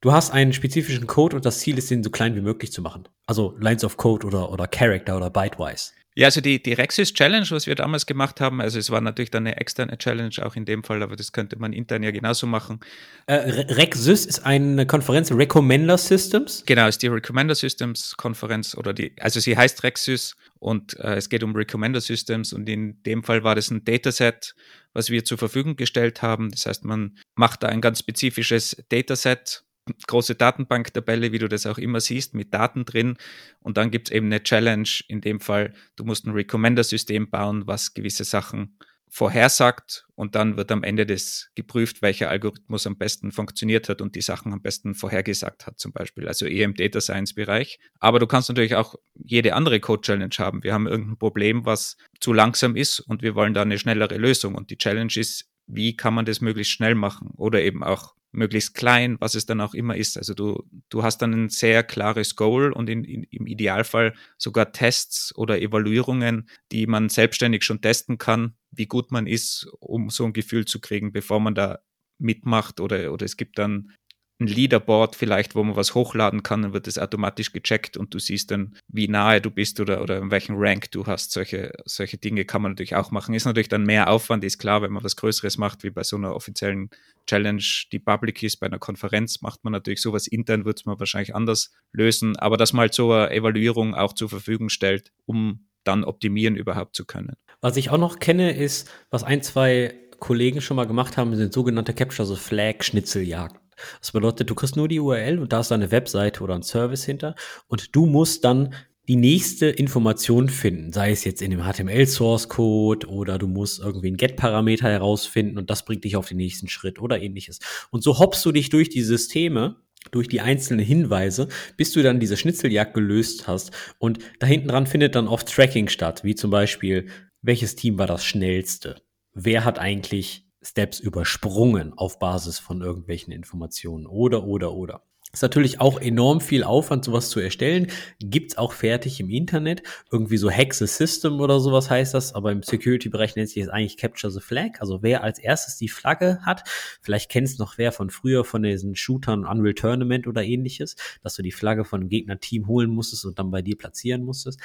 [0.00, 2.82] Du hast einen spezifischen Code und das Ziel ist, den so klein wie möglich zu
[2.82, 3.08] machen.
[3.26, 5.90] Also Lines of Code oder, oder Character oder Bytewise.
[6.18, 9.30] Ja, also die, die Rexys Challenge, was wir damals gemacht haben, also es war natürlich
[9.30, 12.48] dann eine externe Challenge auch in dem Fall, aber das könnte man intern ja genauso
[12.48, 12.80] machen.
[13.26, 16.64] Äh, Rexys ist eine Konferenz, Recommender Systems?
[16.66, 21.28] Genau, ist die Recommender Systems Konferenz oder die, also sie heißt Rexys und äh, es
[21.28, 24.56] geht um Recommender Systems und in dem Fall war das ein Dataset,
[24.94, 26.50] was wir zur Verfügung gestellt haben.
[26.50, 29.62] Das heißt, man macht da ein ganz spezifisches Dataset
[30.06, 33.16] große Datenbanktabelle, wie du das auch immer siehst, mit Daten drin.
[33.60, 34.88] Und dann gibt es eben eine Challenge.
[35.08, 38.76] In dem Fall, du musst ein Recommender-System bauen, was gewisse Sachen
[39.10, 44.14] vorhersagt und dann wird am Ende des geprüft, welcher Algorithmus am besten funktioniert hat und
[44.14, 46.28] die Sachen am besten vorhergesagt hat, zum Beispiel.
[46.28, 47.78] Also eher im Data Science Bereich.
[48.00, 50.62] Aber du kannst natürlich auch jede andere Code Challenge haben.
[50.62, 54.54] Wir haben irgendein Problem, was zu langsam ist und wir wollen da eine schnellere Lösung.
[54.54, 57.30] Und die Challenge ist, wie kann man das möglichst schnell machen?
[57.36, 60.16] Oder eben auch möglichst klein, was es dann auch immer ist.
[60.18, 64.72] Also du, du hast dann ein sehr klares Goal und in, in, im Idealfall sogar
[64.72, 70.24] Tests oder Evaluierungen, die man selbstständig schon testen kann, wie gut man ist, um so
[70.24, 71.80] ein Gefühl zu kriegen, bevor man da
[72.18, 73.92] mitmacht oder, oder es gibt dann
[74.40, 78.20] ein Leaderboard vielleicht, wo man was hochladen kann, dann wird das automatisch gecheckt und du
[78.20, 81.32] siehst dann, wie nahe du bist oder, oder in welchem Rank du hast.
[81.32, 83.34] Solche, solche Dinge kann man natürlich auch machen.
[83.34, 86.16] Ist natürlich dann mehr Aufwand, ist klar, wenn man was Größeres macht, wie bei so
[86.16, 86.90] einer offiziellen
[87.26, 91.34] Challenge, die public ist, bei einer Konferenz macht man natürlich sowas intern, wird man wahrscheinlich
[91.34, 96.04] anders lösen, aber dass man halt so eine Evaluierung auch zur Verfügung stellt, um dann
[96.04, 97.34] optimieren überhaupt zu können.
[97.60, 101.52] Was ich auch noch kenne, ist, was ein, zwei Kollegen schon mal gemacht haben, sind
[101.52, 103.67] sogenannte Capture the Flag Schnitzeljagden.
[104.00, 107.04] Das bedeutet, du kriegst nur die URL und da ist eine Webseite oder ein Service
[107.04, 107.34] hinter
[107.66, 108.74] und du musst dann
[109.08, 113.80] die nächste Information finden, sei es jetzt in dem HTML Source Code oder du musst
[113.80, 117.58] irgendwie einen Get Parameter herausfinden und das bringt dich auf den nächsten Schritt oder ähnliches.
[117.90, 119.76] Und so hoppst du dich durch die Systeme
[120.10, 123.72] durch die einzelnen Hinweise, bis du dann diese Schnitzeljagd gelöst hast.
[123.98, 127.08] Und da hinten dran findet dann oft Tracking statt, wie zum Beispiel,
[127.42, 129.02] welches Team war das schnellste?
[129.34, 135.02] Wer hat eigentlich Steps übersprungen auf Basis von irgendwelchen Informationen oder, oder, oder.
[135.30, 137.88] Ist natürlich auch enorm viel Aufwand, sowas zu erstellen.
[138.18, 139.82] Gibt's auch fertig im Internet.
[140.10, 142.34] Irgendwie so the System oder sowas heißt das.
[142.34, 144.80] Aber im Security-Bereich nennt sich das eigentlich Capture the Flag.
[144.80, 146.62] Also wer als erstes die Flagge hat.
[147.02, 151.42] Vielleicht kennst noch wer von früher von diesen Shootern Unreal Tournament oder ähnliches, dass du
[151.42, 154.58] die Flagge von einem Gegner-Team holen musstest und dann bei dir platzieren musstest.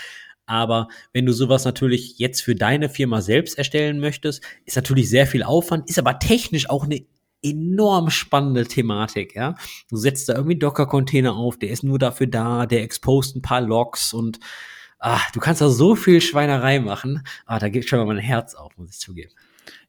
[0.46, 5.28] Aber wenn du sowas natürlich jetzt für deine Firma selbst erstellen möchtest, ist natürlich sehr
[5.28, 7.06] viel Aufwand, ist aber technisch auch eine
[7.44, 9.56] enorm spannende Thematik, ja.
[9.90, 13.62] Du setzt da irgendwie Docker-Container auf, der ist nur dafür da, der exposed ein paar
[13.62, 14.40] Logs und
[15.00, 17.26] ah, du kannst da so viel Schweinerei machen.
[17.46, 19.32] Ah, da geht schon mal mein Herz auf, muss ich zugeben.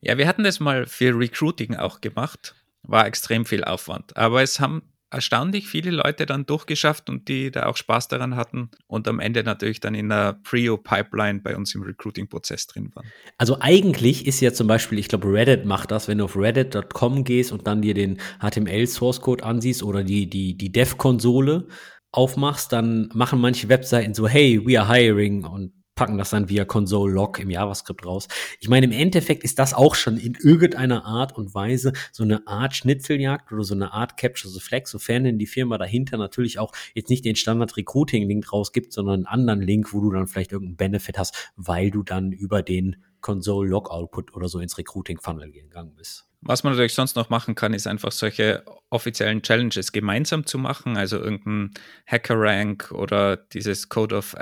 [0.00, 2.54] Ja, wir hatten das mal für Recruiting auch gemacht.
[2.82, 4.16] War extrem viel Aufwand.
[4.16, 4.82] Aber es haben
[5.14, 9.44] erstaunlich viele Leute dann durchgeschafft und die da auch Spaß daran hatten und am Ende
[9.44, 13.06] natürlich dann in der Prio-Pipeline bei uns im Recruiting-Prozess drin waren.
[13.38, 17.24] Also eigentlich ist ja zum Beispiel, ich glaube, Reddit macht das, wenn du auf reddit.com
[17.24, 21.68] gehst und dann dir den HTML-Source-Code ansiehst oder die, die, die Dev-Konsole
[22.12, 26.64] aufmachst, dann machen manche Webseiten so, hey, we are hiring und packen das dann via
[26.64, 28.28] Console Log im JavaScript raus.
[28.60, 32.46] Ich meine, im Endeffekt ist das auch schon in irgendeiner Art und Weise so eine
[32.46, 36.58] Art Schnitzeljagd oder so eine Art Capture the Flag, sofern denn die Firma dahinter natürlich
[36.58, 40.26] auch jetzt nicht den Standard Recruiting Link rausgibt, sondern einen anderen Link, wo du dann
[40.26, 44.76] vielleicht irgendeinen Benefit hast, weil du dann über den Console Log Output oder so ins
[44.76, 46.26] Recruiting Funnel gegangen bist.
[46.46, 50.98] Was man natürlich sonst noch machen kann, ist einfach solche offiziellen Challenges gemeinsam zu machen,
[50.98, 51.70] also irgendein
[52.06, 54.36] Hacker Rank oder dieses Code of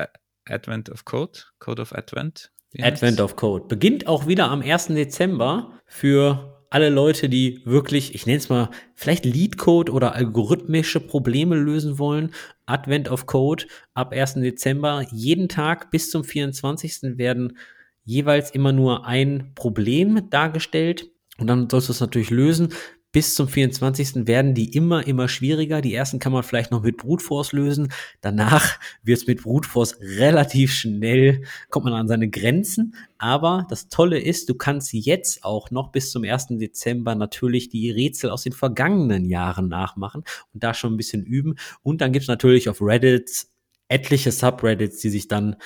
[0.49, 2.51] Advent of Code, Code of Advent.
[2.81, 3.67] Advent of Code.
[3.69, 4.89] Beginnt auch wieder am 1.
[4.89, 11.55] Dezember für alle Leute, die wirklich, ich nenne es mal, vielleicht Lead-Code oder algorithmische Probleme
[11.55, 12.33] lösen wollen.
[12.65, 14.35] Advent of Code ab 1.
[14.35, 15.05] Dezember.
[15.13, 17.19] Jeden Tag bis zum 24.
[17.19, 17.59] werden
[18.05, 21.11] jeweils immer nur ein Problem dargestellt.
[21.37, 22.73] Und dann sollst du es natürlich lösen
[23.13, 24.27] bis zum 24.
[24.27, 25.83] werden die immer, immer schwieriger.
[25.83, 27.93] Die ersten kann man vielleicht noch mit Brute Force lösen.
[28.23, 32.95] Danach wird es mit Brute Force relativ schnell, kommt man an seine Grenzen.
[33.19, 36.49] Aber das Tolle ist, du kannst jetzt auch noch bis zum 1.
[36.53, 41.57] Dezember natürlich die Rätsel aus den vergangenen Jahren nachmachen und da schon ein bisschen üben.
[41.83, 43.47] Und dann gibt's natürlich auf Reddit
[43.89, 45.57] etliche Subreddits, die sich dann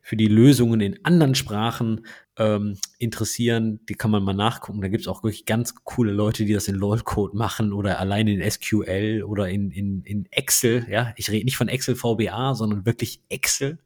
[0.00, 2.06] für die Lösungen in anderen Sprachen
[2.38, 4.80] ähm, interessieren, die kann man mal nachgucken.
[4.80, 8.26] Da gibt es auch wirklich ganz coole Leute, die das in LOL-Code machen oder allein
[8.26, 10.86] in SQL oder in, in, in Excel.
[10.88, 13.78] Ja, ich rede nicht von Excel VBA, sondern wirklich Excel.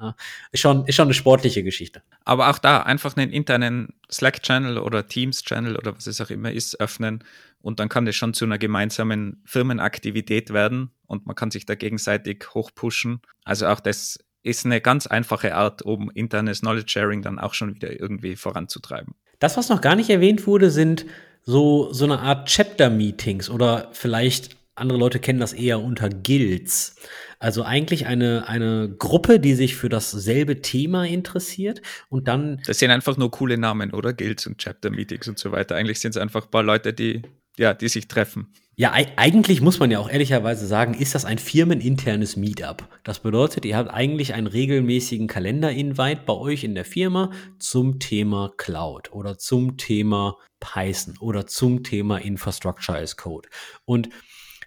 [0.00, 0.16] Ja,
[0.50, 2.02] ist, schon, ist schon eine sportliche Geschichte.
[2.24, 6.80] Aber auch da einfach einen internen Slack-Channel oder Teams-Channel oder was es auch immer ist,
[6.80, 7.22] öffnen
[7.60, 11.76] und dann kann das schon zu einer gemeinsamen Firmenaktivität werden und man kann sich da
[11.76, 13.22] gegenseitig hochpushen.
[13.44, 17.74] Also auch das ist eine ganz einfache Art, um internes Knowledge Sharing dann auch schon
[17.74, 19.14] wieder irgendwie voranzutreiben.
[19.38, 21.06] Das, was noch gar nicht erwähnt wurde, sind
[21.44, 26.96] so, so eine Art Chapter-Meetings oder vielleicht andere Leute kennen das eher unter Guilds.
[27.38, 32.62] Also eigentlich eine, eine Gruppe, die sich für dasselbe Thema interessiert und dann.
[32.66, 34.12] Das sind einfach nur coole Namen, oder?
[34.12, 35.76] Guilds und Chapter-Meetings und so weiter.
[35.76, 37.22] Eigentlich sind es einfach ein paar Leute, die,
[37.58, 38.52] ja, die sich treffen.
[38.74, 42.88] Ja, eigentlich muss man ja auch ehrlicherweise sagen, ist das ein firmeninternes Meetup.
[43.04, 48.54] Das bedeutet, ihr habt eigentlich einen regelmäßigen Kalender-Invite bei euch in der Firma zum Thema
[48.56, 53.50] Cloud oder zum Thema Python oder zum Thema Infrastructure as Code.
[53.84, 54.08] Und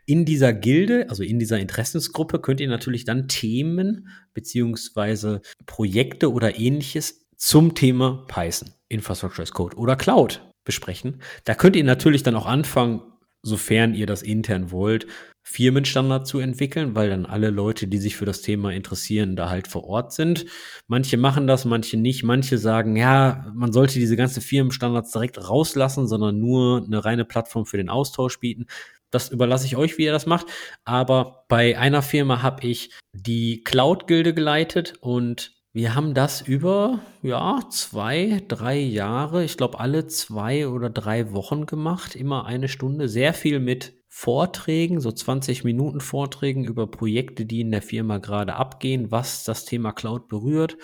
[0.05, 6.59] in dieser Gilde, also in dieser Interessensgruppe, könnt ihr natürlich dann Themen beziehungsweise Projekte oder
[6.59, 11.23] ähnliches zum Thema Python, Infrastructure as Code oder Cloud besprechen.
[11.43, 13.01] Da könnt ihr natürlich dann auch anfangen,
[13.45, 15.05] sofern ihr das intern wollt,
[15.43, 19.67] Firmenstandard zu entwickeln, weil dann alle Leute, die sich für das Thema interessieren, da halt
[19.67, 20.47] vor Ort sind.
[20.87, 22.23] Manche machen das, manche nicht.
[22.23, 27.67] Manche sagen, ja, man sollte diese ganzen Firmenstandards direkt rauslassen, sondern nur eine reine Plattform
[27.67, 28.65] für den Austausch bieten.
[29.11, 30.47] Das überlasse ich euch, wie ihr das macht.
[30.83, 37.59] Aber bei einer Firma habe ich die Cloud-Gilde geleitet und wir haben das über, ja,
[37.69, 43.33] zwei, drei Jahre, ich glaube alle zwei oder drei Wochen gemacht, immer eine Stunde, sehr
[43.33, 49.11] viel mit Vorträgen, so 20 Minuten Vorträgen über Projekte, die in der Firma gerade abgehen,
[49.11, 50.77] was das Thema Cloud berührt.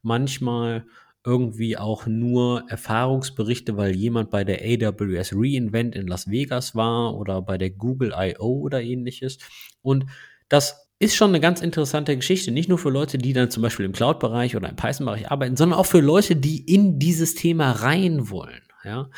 [0.00, 0.86] Manchmal
[1.26, 7.42] irgendwie auch nur Erfahrungsberichte, weil jemand bei der AWS Reinvent in Las Vegas war oder
[7.42, 8.60] bei der Google I.O.
[8.60, 9.36] oder ähnliches.
[9.82, 10.06] Und
[10.48, 12.50] das ist schon eine ganz interessante Geschichte.
[12.50, 15.78] Nicht nur für Leute, die dann zum Beispiel im Cloud-Bereich oder im Python-Bereich arbeiten, sondern
[15.78, 18.62] auch für Leute, die in dieses Thema rein wollen.
[18.84, 19.10] Ja,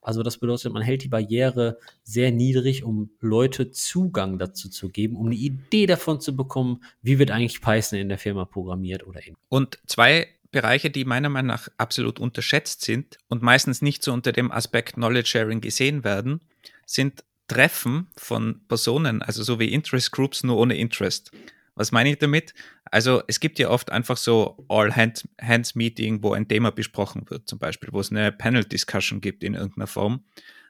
[0.00, 5.16] also das bedeutet, man hält die Barriere sehr niedrig, um Leute Zugang dazu zu geben,
[5.16, 9.26] um eine Idee davon zu bekommen, wie wird eigentlich Python in der Firma programmiert oder
[9.26, 9.36] eben.
[9.48, 14.32] Und zwei Bereiche, die meiner Meinung nach absolut unterschätzt sind und meistens nicht so unter
[14.32, 16.40] dem Aspekt Knowledge Sharing gesehen werden,
[16.86, 21.32] sind Treffen von Personen, also so wie Interest Groups, nur ohne Interest.
[21.74, 22.54] Was meine ich damit?
[22.90, 27.90] Also es gibt ja oft einfach so All-Hands-Meeting, wo ein Thema besprochen wird, zum Beispiel,
[27.92, 30.24] wo es eine Panel-Discussion gibt in irgendeiner Form.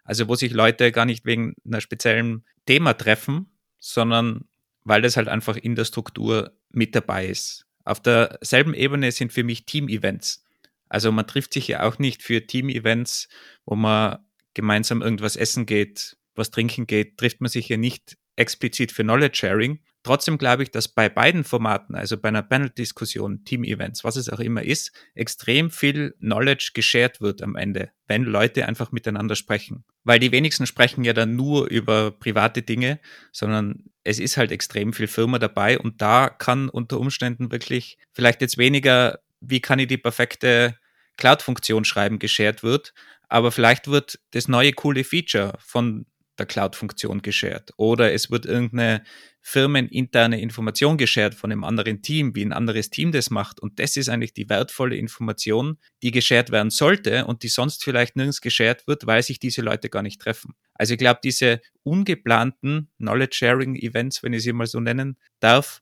[0.05, 4.45] Also wo sich Leute gar nicht wegen einer speziellen Thema treffen, sondern
[4.85, 7.67] weil das halt einfach in der Struktur mit dabei ist.
[7.85, 10.45] Auf derselben Ebene sind für mich Team-Events.
[10.89, 13.29] Also man trifft sich ja auch nicht für Team-Events,
[13.65, 14.19] wo man
[14.55, 19.37] gemeinsam irgendwas essen geht, was trinken geht, trifft man sich ja nicht explizit für Knowledge
[19.39, 24.31] Sharing, Trotzdem glaube ich, dass bei beiden Formaten, also bei einer Panel-Diskussion, Team-Events, was es
[24.31, 29.85] auch immer ist, extrem viel Knowledge geshared wird am Ende, wenn Leute einfach miteinander sprechen.
[30.05, 33.01] Weil die wenigsten sprechen ja dann nur über private Dinge,
[33.33, 38.41] sondern es ist halt extrem viel Firma dabei und da kann unter Umständen wirklich vielleicht
[38.41, 40.79] jetzt weniger, wie kann ich die perfekte
[41.17, 42.95] Cloud-Funktion schreiben, geshared wird,
[43.29, 46.07] aber vielleicht wird das neue coole Feature von
[46.39, 47.73] der Cloud-Funktion geshared.
[47.77, 49.03] Oder es wird irgendeine
[49.41, 53.61] firmeninterne Information geshared von einem anderen Team, wie ein anderes Team das macht.
[53.61, 58.17] Und das ist eigentlich die wertvolle Information, die geshared werden sollte und die sonst vielleicht
[58.17, 60.55] nirgends geshared wird, weil sich diese Leute gar nicht treffen.
[60.75, 65.81] Also ich glaube, diese ungeplanten Knowledge-Sharing-Events, wenn ich sie mal so nennen darf,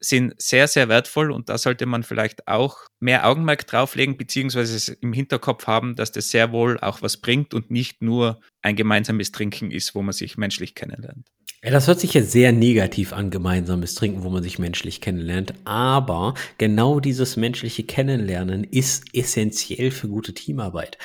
[0.00, 5.12] sind sehr, sehr wertvoll und da sollte man vielleicht auch mehr Augenmerk drauflegen, beziehungsweise im
[5.12, 9.70] Hinterkopf haben, dass das sehr wohl auch was bringt und nicht nur ein gemeinsames Trinken
[9.70, 11.28] ist, wo man sich menschlich kennenlernt.
[11.64, 15.54] Ja, das hört sich ja sehr negativ an, gemeinsames Trinken, wo man sich menschlich kennenlernt.
[15.64, 20.98] Aber genau dieses menschliche Kennenlernen ist essentiell für gute Teamarbeit.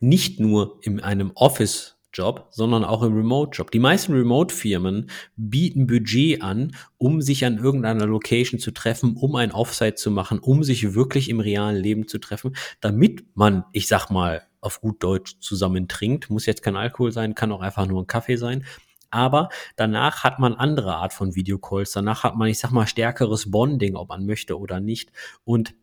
[0.00, 3.70] Nicht nur in einem Office Job, sondern auch im Remote-Job.
[3.70, 9.52] Die meisten Remote-Firmen bieten Budget an, um sich an irgendeiner Location zu treffen, um ein
[9.52, 14.10] Offsite zu machen, um sich wirklich im realen Leben zu treffen, damit man, ich sag
[14.10, 16.28] mal, auf gut Deutsch zusammen trinkt.
[16.28, 18.64] Muss jetzt kein Alkohol sein, kann auch einfach nur ein Kaffee sein.
[19.10, 21.92] Aber danach hat man andere Art von Videocalls.
[21.92, 25.12] Danach hat man, ich sag mal, stärkeres Bonding, ob man möchte oder nicht.
[25.44, 25.74] Und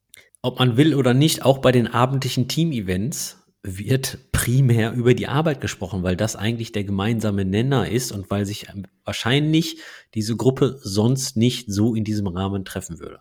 [0.41, 5.60] ob man will oder nicht, auch bei den abendlichen Team-Events wird primär über die Arbeit
[5.60, 8.67] gesprochen, weil das eigentlich der gemeinsame Nenner ist und weil sich
[9.04, 9.80] wahrscheinlich
[10.13, 13.19] diese Gruppe sonst nicht so in diesem Rahmen treffen würde.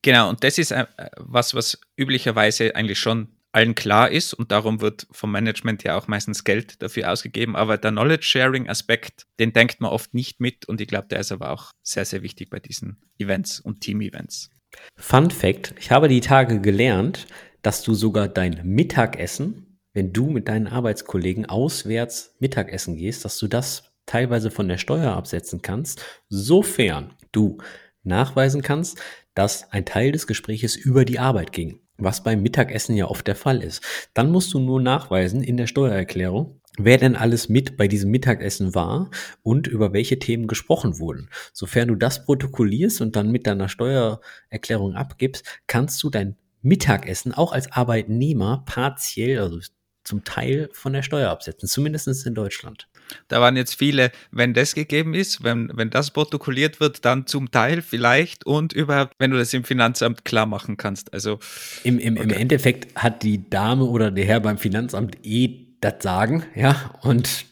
[0.00, 4.80] Genau, und das ist äh, was, was üblicherweise eigentlich schon allen klar ist und darum
[4.80, 7.54] wird vom Management ja auch meistens Geld dafür ausgegeben.
[7.54, 11.50] Aber der Knowledge-Sharing-Aspekt, den denkt man oft nicht mit und ich glaube, der ist aber
[11.50, 14.50] auch sehr, sehr wichtig bei diesen Events und Team-Events.
[14.96, 17.26] Fun Fact: Ich habe die Tage gelernt,
[17.60, 23.48] dass du sogar dein Mittagessen wenn du mit deinen Arbeitskollegen auswärts Mittagessen gehst, dass du
[23.48, 27.58] das teilweise von der Steuer absetzen kannst, sofern du
[28.02, 28.98] nachweisen kannst,
[29.34, 33.36] dass ein Teil des Gespräches über die Arbeit ging, was beim Mittagessen ja oft der
[33.36, 33.82] Fall ist.
[34.14, 38.74] Dann musst du nur nachweisen in der Steuererklärung, wer denn alles mit bei diesem Mittagessen
[38.74, 39.10] war
[39.42, 41.30] und über welche Themen gesprochen wurden.
[41.52, 47.52] Sofern du das protokollierst und dann mit deiner Steuererklärung abgibst, kannst du dein Mittagessen auch
[47.52, 49.58] als Arbeitnehmer partiell, also
[50.04, 52.88] zum Teil von der Steuer absetzen, zumindest in Deutschland.
[53.28, 57.50] Da waren jetzt viele, wenn das gegeben ist, wenn, wenn das protokolliert wird, dann zum
[57.50, 61.12] Teil vielleicht und überhaupt, wenn du das im Finanzamt klar machen kannst.
[61.12, 61.38] Also
[61.84, 62.22] im, im, okay.
[62.24, 67.46] im Endeffekt hat die Dame oder der Herr beim Finanzamt eh das Sagen, ja, und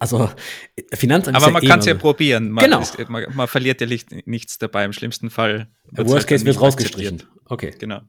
[0.00, 0.28] also
[0.92, 2.50] Finanzamt Aber man ja kann es ja probieren.
[2.50, 2.80] Man, genau.
[2.80, 3.86] Ist, man, man, verliert ja
[4.26, 4.84] nichts dabei.
[4.84, 5.68] Im schlimmsten Fall.
[5.92, 7.22] Worst halt Case wird rausgestrichen.
[7.46, 7.72] Okay.
[7.78, 8.00] Genau.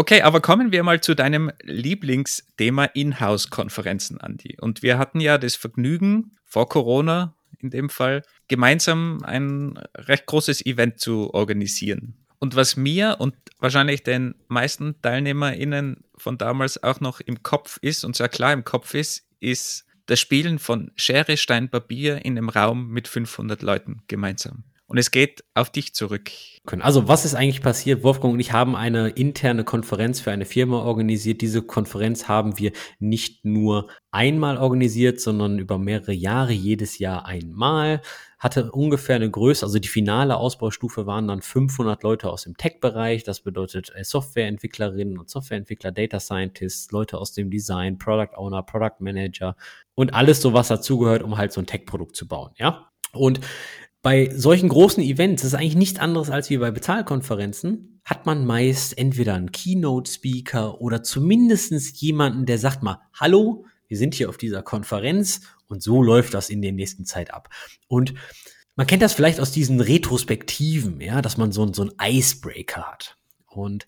[0.00, 4.56] Okay, aber kommen wir mal zu deinem Lieblingsthema Inhouse-Konferenzen, Andi.
[4.58, 10.64] Und wir hatten ja das Vergnügen, vor Corona in dem Fall, gemeinsam ein recht großes
[10.64, 12.14] Event zu organisieren.
[12.38, 18.02] Und was mir und wahrscheinlich den meisten TeilnehmerInnen von damals auch noch im Kopf ist
[18.02, 22.48] und sehr klar im Kopf ist, ist das Spielen von Schere, Stein, Papier in einem
[22.48, 24.64] Raum mit 500 Leuten gemeinsam.
[24.90, 26.32] Und es geht auf dich zurück.
[26.80, 28.02] Also was ist eigentlich passiert?
[28.02, 31.42] Wolfgang und ich haben eine interne Konferenz für eine Firma organisiert.
[31.42, 38.02] Diese Konferenz haben wir nicht nur einmal organisiert, sondern über mehrere Jahre, jedes Jahr einmal.
[38.40, 43.22] Hatte ungefähr eine Größe, also die finale Ausbaustufe waren dann 500 Leute aus dem Tech-Bereich.
[43.22, 48.96] Das bedeutet äh, Softwareentwicklerinnen und Softwareentwickler, Data Scientists, Leute aus dem Design, Product Owner, Product
[48.98, 49.54] Manager
[49.94, 52.90] und alles so, was dazugehört, um halt so ein Tech-Produkt zu bauen, ja.
[53.12, 53.40] Und
[54.02, 58.46] bei solchen großen Events, das ist eigentlich nichts anderes als wie bei Bezahlkonferenzen, hat man
[58.46, 64.38] meist entweder einen Keynote-Speaker oder zumindestens jemanden, der sagt mal, hallo, wir sind hier auf
[64.38, 67.50] dieser Konferenz und so läuft das in der nächsten Zeit ab.
[67.88, 68.14] Und
[68.74, 73.18] man kennt das vielleicht aus diesen Retrospektiven, ja, dass man so, so einen Icebreaker hat.
[73.46, 73.86] Und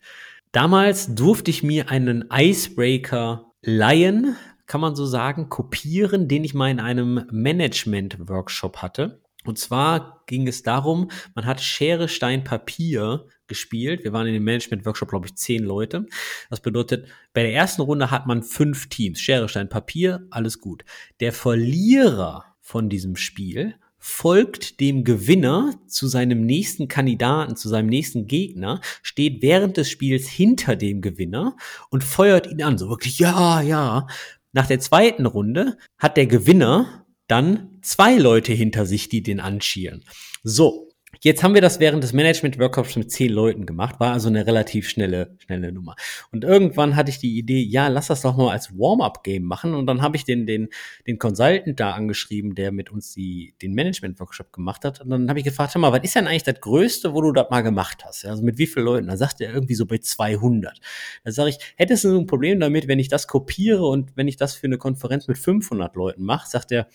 [0.51, 4.35] damals durfte ich mir einen Icebreaker leihen,
[4.67, 9.22] kann man so sagen, kopieren, den ich mal in einem Management-Workshop hatte.
[9.45, 14.03] Und zwar ging es darum, man hat Schere, Stein, Papier gespielt.
[14.03, 16.05] Wir waren in dem Management-Workshop, glaube ich, zehn Leute.
[16.49, 19.19] Das bedeutet, bei der ersten Runde hat man fünf Teams.
[19.19, 20.85] Schere, Stein, Papier, alles gut.
[21.19, 23.75] Der Verlierer von diesem Spiel
[24.05, 30.27] folgt dem Gewinner zu seinem nächsten Kandidaten, zu seinem nächsten Gegner, steht während des Spiels
[30.27, 31.55] hinter dem Gewinner
[31.89, 32.77] und feuert ihn an.
[32.77, 34.07] So wirklich, ja, ja.
[34.51, 40.03] Nach der zweiten Runde hat der Gewinner dann zwei Leute hinter sich, die den anschieren.
[40.43, 40.89] So,
[41.21, 44.89] Jetzt haben wir das während des Management-Workshops mit zehn Leuten gemacht, war also eine relativ
[44.89, 45.95] schnelle, schnelle Nummer.
[46.31, 49.73] Und irgendwann hatte ich die Idee, ja, lass das doch mal als Warm-up-Game machen.
[49.73, 50.67] Und dann habe ich den, den,
[51.07, 54.99] den Consultant da angeschrieben, der mit uns die, den Management-Workshop gemacht hat.
[54.99, 57.31] Und dann habe ich gefragt, hör mal, was ist denn eigentlich das Größte, wo du
[57.31, 58.25] das mal gemacht hast?
[58.25, 59.07] Also mit wie vielen Leuten?
[59.07, 60.77] Da sagt er irgendwie so bei 200.
[61.23, 64.35] Da sage ich, hättest du ein Problem damit, wenn ich das kopiere und wenn ich
[64.35, 66.49] das für eine Konferenz mit 500 Leuten mache?
[66.49, 66.87] Sagt er,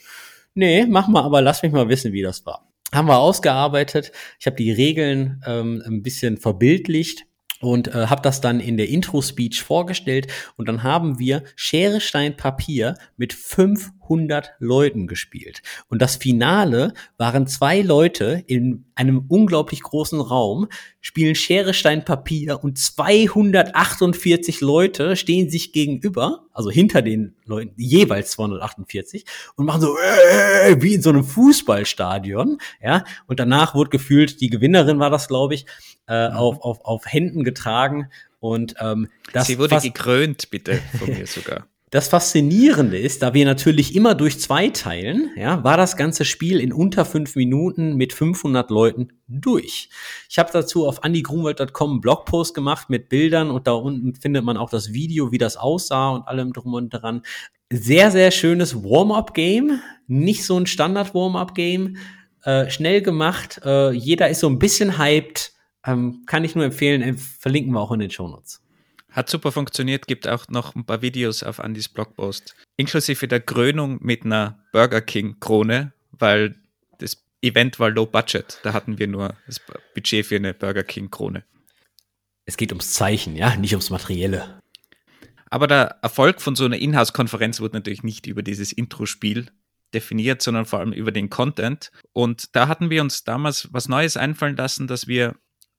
[0.58, 4.12] nee, mach mal, aber lass mich mal wissen, wie das war haben wir ausgearbeitet.
[4.38, 7.26] Ich habe die Regeln ähm, ein bisschen verbildlicht
[7.60, 12.36] und äh, habe das dann in der Intro-Speech vorgestellt und dann haben wir Schere, Stein,
[12.36, 13.32] Papier mit
[14.08, 15.62] 500 Leuten gespielt.
[15.88, 20.68] Und das Finale waren zwei Leute in einem unglaublich großen Raum,
[21.00, 28.32] spielen Schere, Stein, Papier und 248 Leute stehen sich gegenüber, also hinter den Leuten, jeweils
[28.32, 29.24] 248
[29.56, 34.50] und machen so äh, wie in so einem Fußballstadion, ja, und danach wurde gefühlt, die
[34.50, 35.66] Gewinnerin war das, glaube ich,
[36.08, 36.36] äh, mhm.
[36.36, 41.66] auf, auf, auf Händen getragen und ähm, das Sie wurde gekrönt, bitte, von mir sogar.
[41.90, 46.60] Das Faszinierende ist, da wir natürlich immer durch zwei teilen, ja, war das ganze Spiel
[46.60, 49.88] in unter fünf Minuten mit 500 Leuten durch.
[50.28, 54.58] Ich habe dazu auf andigrunwald.com einen Blogpost gemacht mit Bildern und da unten findet man
[54.58, 57.22] auch das Video, wie das aussah und allem drum und dran.
[57.72, 61.96] Sehr, sehr schönes Warm-up-Game, nicht so ein Standard-Warm-up-Game,
[62.42, 63.62] äh, schnell gemacht.
[63.64, 65.52] Äh, jeder ist so ein bisschen hyped,
[65.86, 68.62] ähm, kann ich nur empfehlen, äh, verlinken wir auch in den Shownotes.
[69.10, 72.54] Hat super funktioniert, gibt auch noch ein paar Videos auf Andys Blogpost.
[72.76, 76.56] Inklusive der Krönung mit einer Burger King-Krone, weil
[76.98, 78.60] das Event war low budget.
[78.62, 79.60] Da hatten wir nur das
[79.94, 81.44] Budget für eine Burger King-Krone.
[82.44, 84.60] Es geht ums Zeichen, ja, nicht ums Materielle.
[85.50, 89.50] Aber der Erfolg von so einer Inhouse-Konferenz wird natürlich nicht über dieses Intro-Spiel
[89.94, 91.90] definiert, sondern vor allem über den Content.
[92.12, 95.34] Und da hatten wir uns damals was Neues einfallen lassen, dass wir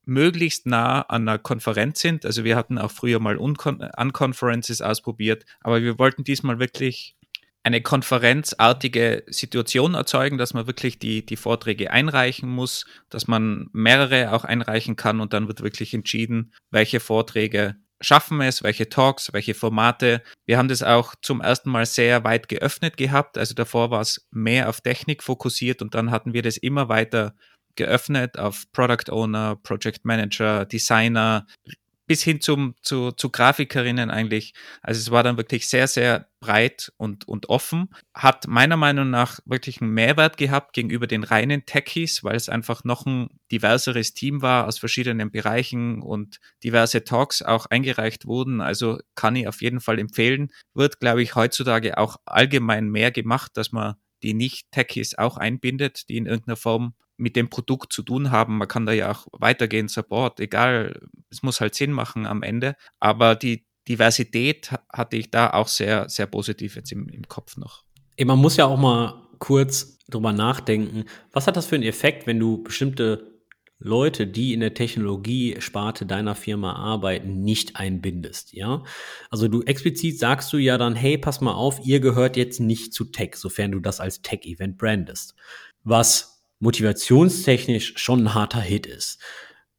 [0.10, 2.26] möglichst nah an einer Konferenz sind.
[2.26, 7.16] Also wir hatten auch früher mal Unconferences ausprobiert, aber wir wollten diesmal wirklich
[7.64, 14.32] eine konferenzartige Situation erzeugen, dass man wirklich die, die Vorträge einreichen muss, dass man mehrere
[14.34, 19.53] auch einreichen kann und dann wird wirklich entschieden, welche Vorträge schaffen es, welche Talks, welche
[19.53, 20.24] Formate.
[20.45, 23.38] Wir haben das auch zum ersten Mal sehr weit geöffnet gehabt.
[23.38, 27.36] Also davor war es mehr auf Technik fokussiert und dann hatten wir das immer weiter
[27.76, 31.45] geöffnet auf Product Owner, Project Manager, Designer,
[32.09, 34.55] bis hin zum, zu, zu Grafikerinnen eigentlich.
[34.82, 37.89] Also es war dann wirklich sehr, sehr breit und, und offen.
[38.15, 42.84] Hat meiner Meinung nach wirklich einen Mehrwert gehabt gegenüber den reinen Techies, weil es einfach
[42.84, 48.59] noch ein diverseres Team war aus verschiedenen Bereichen und diverse Talks auch eingereicht wurden.
[48.59, 50.51] Also kann ich auf jeden Fall empfehlen.
[50.74, 53.93] Wird, glaube ich, heutzutage auch allgemein mehr gemacht, dass man
[54.24, 58.57] die Nicht-Techies auch einbindet, die in irgendeiner Form mit dem Produkt zu tun haben.
[58.57, 62.76] Man kann da ja auch weitergehen, Support, egal, es muss halt Sinn machen am Ende.
[62.99, 67.84] Aber die Diversität hatte ich da auch sehr, sehr positiv jetzt im, im Kopf noch.
[68.24, 72.39] Man muss ja auch mal kurz drüber nachdenken, was hat das für einen Effekt, wenn
[72.39, 73.39] du bestimmte
[73.82, 78.84] Leute, die in der Technologiesparte deiner Firma arbeiten, nicht einbindest, ja?
[79.30, 82.93] Also du explizit sagst du ja dann, hey, pass mal auf, ihr gehört jetzt nicht
[82.93, 85.34] zu Tech, sofern du das als Tech-Event brandest.
[85.86, 89.20] Was motivationstechnisch schon ein harter Hit ist.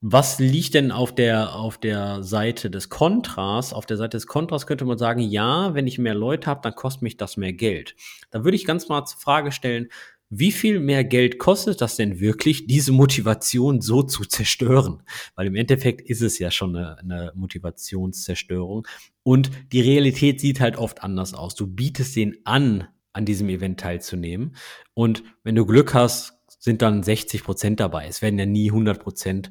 [0.03, 3.75] Was liegt denn auf der, auf der Seite des Kontras?
[3.75, 6.75] Auf der Seite des Kontras könnte man sagen, ja, wenn ich mehr Leute habe, dann
[6.75, 7.97] kostet mich das mehr Geld.
[8.31, 9.89] Da würde ich ganz mal zur Frage stellen,
[10.31, 15.03] wie viel mehr Geld kostet das denn wirklich, diese Motivation so zu zerstören?
[15.35, 18.87] Weil im Endeffekt ist es ja schon eine, eine Motivationszerstörung.
[19.23, 21.57] Und die Realität sieht halt oft anders aus.
[21.57, 24.57] Du bietest den an, an diesem Event teilzunehmen.
[24.95, 28.07] Und wenn du Glück hast, sind dann 60 Prozent dabei.
[28.07, 29.51] Es werden ja nie 100 Prozent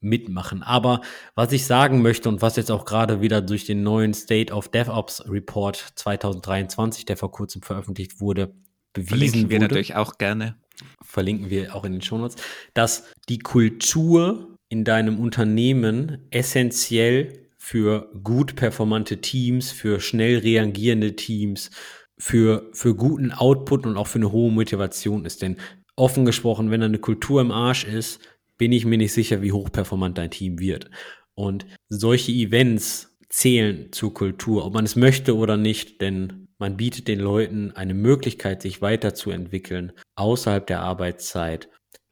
[0.00, 0.62] mitmachen.
[0.62, 1.00] Aber
[1.34, 4.68] was ich sagen möchte und was jetzt auch gerade wieder durch den neuen State of
[4.68, 8.54] DevOps Report 2023, der vor kurzem veröffentlicht wurde,
[8.92, 10.56] bewiesen Verlinken wir natürlich auch gerne.
[11.02, 12.36] Verlinken wir auch in den Shownotes,
[12.74, 21.70] dass die Kultur in deinem Unternehmen essentiell für gut performante Teams, für schnell reagierende Teams,
[22.16, 25.42] für, für guten Output und auch für eine hohe Motivation ist.
[25.42, 25.56] Denn
[25.98, 28.20] offen gesprochen, wenn da eine Kultur im Arsch ist,
[28.56, 30.90] bin ich mir nicht sicher, wie hochperformant dein Team wird.
[31.34, 37.06] Und solche Events zählen zur Kultur, ob man es möchte oder nicht, denn man bietet
[37.06, 41.68] den Leuten eine Möglichkeit, sich weiterzuentwickeln außerhalb der Arbeitszeit,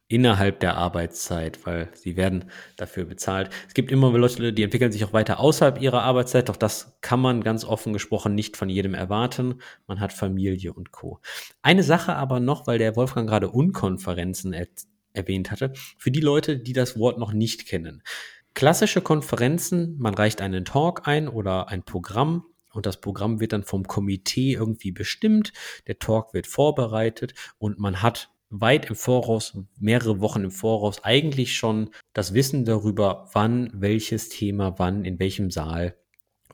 [0.09, 3.51] innerhalb der Arbeitszeit, weil sie werden dafür bezahlt.
[3.67, 7.21] Es gibt immer Leute, die entwickeln sich auch weiter außerhalb ihrer Arbeitszeit, doch das kann
[7.21, 9.61] man ganz offen gesprochen nicht von jedem erwarten.
[9.87, 11.21] Man hat Familie und Co.
[11.63, 14.69] Eine Sache aber noch, weil der Wolfgang gerade Unkonferenzen er
[15.13, 18.03] erwähnt hatte, für die Leute, die das Wort noch nicht kennen.
[18.55, 23.65] Klassische Konferenzen, man reicht einen Talk ein oder ein Programm und das Programm wird dann
[23.65, 25.53] vom Komitee irgendwie bestimmt,
[25.87, 31.57] der Talk wird vorbereitet und man hat weit im Voraus, mehrere Wochen im Voraus eigentlich
[31.57, 35.97] schon das Wissen darüber, wann welches Thema wann in welchem Saal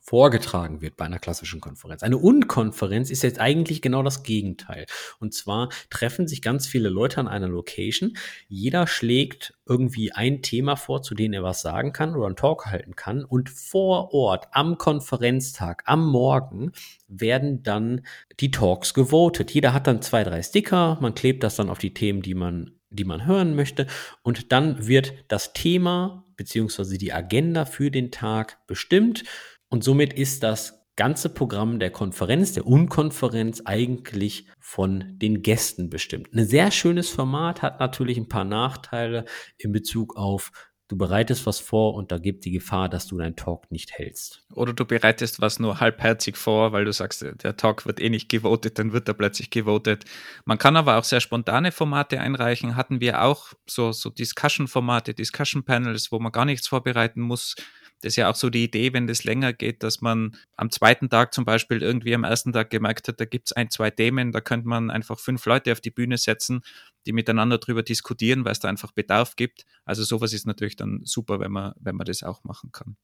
[0.04, 2.02] vorgetragen wird bei einer klassischen Konferenz.
[2.02, 4.86] Eine Unkonferenz ist jetzt eigentlich genau das Gegenteil.
[5.20, 8.14] Und zwar treffen sich ganz viele Leute an einer Location.
[8.48, 12.66] Jeder schlägt irgendwie ein Thema vor, zu dem er was sagen kann oder einen Talk
[12.66, 13.24] halten kann.
[13.24, 16.72] Und vor Ort am Konferenztag, am Morgen,
[17.06, 18.02] werden dann
[18.40, 19.52] die Talks gewotet.
[19.52, 20.98] Jeder hat dann zwei, drei Sticker.
[21.00, 23.86] Man klebt das dann auf die Themen, die man die man hören möchte.
[24.22, 29.24] Und dann wird das Thema beziehungsweise die Agenda für den Tag bestimmt.
[29.72, 36.28] Und somit ist das ganze Programm der Konferenz, der Unkonferenz eigentlich von den Gästen bestimmt.
[36.34, 39.24] Ein sehr schönes Format hat natürlich ein paar Nachteile
[39.56, 40.52] in Bezug auf
[40.88, 44.44] du bereitest was vor und da gibt die Gefahr, dass du deinen Talk nicht hältst.
[44.52, 48.28] Oder du bereitest was nur halbherzig vor, weil du sagst, der Talk wird eh nicht
[48.28, 50.04] gewotet, dann wird er plötzlich gewotet.
[50.44, 52.76] Man kann aber auch sehr spontane Formate einreichen.
[52.76, 57.56] Hatten wir auch so, so Discussion-Formate, Discussion-Panels, wo man gar nichts vorbereiten muss
[58.02, 61.08] das ist ja auch so die Idee, wenn das länger geht, dass man am zweiten
[61.08, 64.32] Tag zum Beispiel irgendwie am ersten Tag gemerkt hat, da gibt es ein, zwei Themen,
[64.32, 66.62] da könnte man einfach fünf Leute auf die Bühne setzen,
[67.06, 69.64] die miteinander drüber diskutieren, weil es da einfach Bedarf gibt.
[69.84, 72.96] Also sowas ist natürlich dann super, wenn man, wenn man das auch machen kann.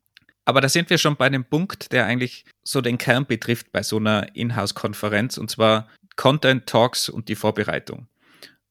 [0.44, 3.82] Aber da sind wir schon bei einem Punkt, der eigentlich so den Kern betrifft bei
[3.82, 8.08] so einer Inhouse-Konferenz, und zwar Content, Talks und die Vorbereitung.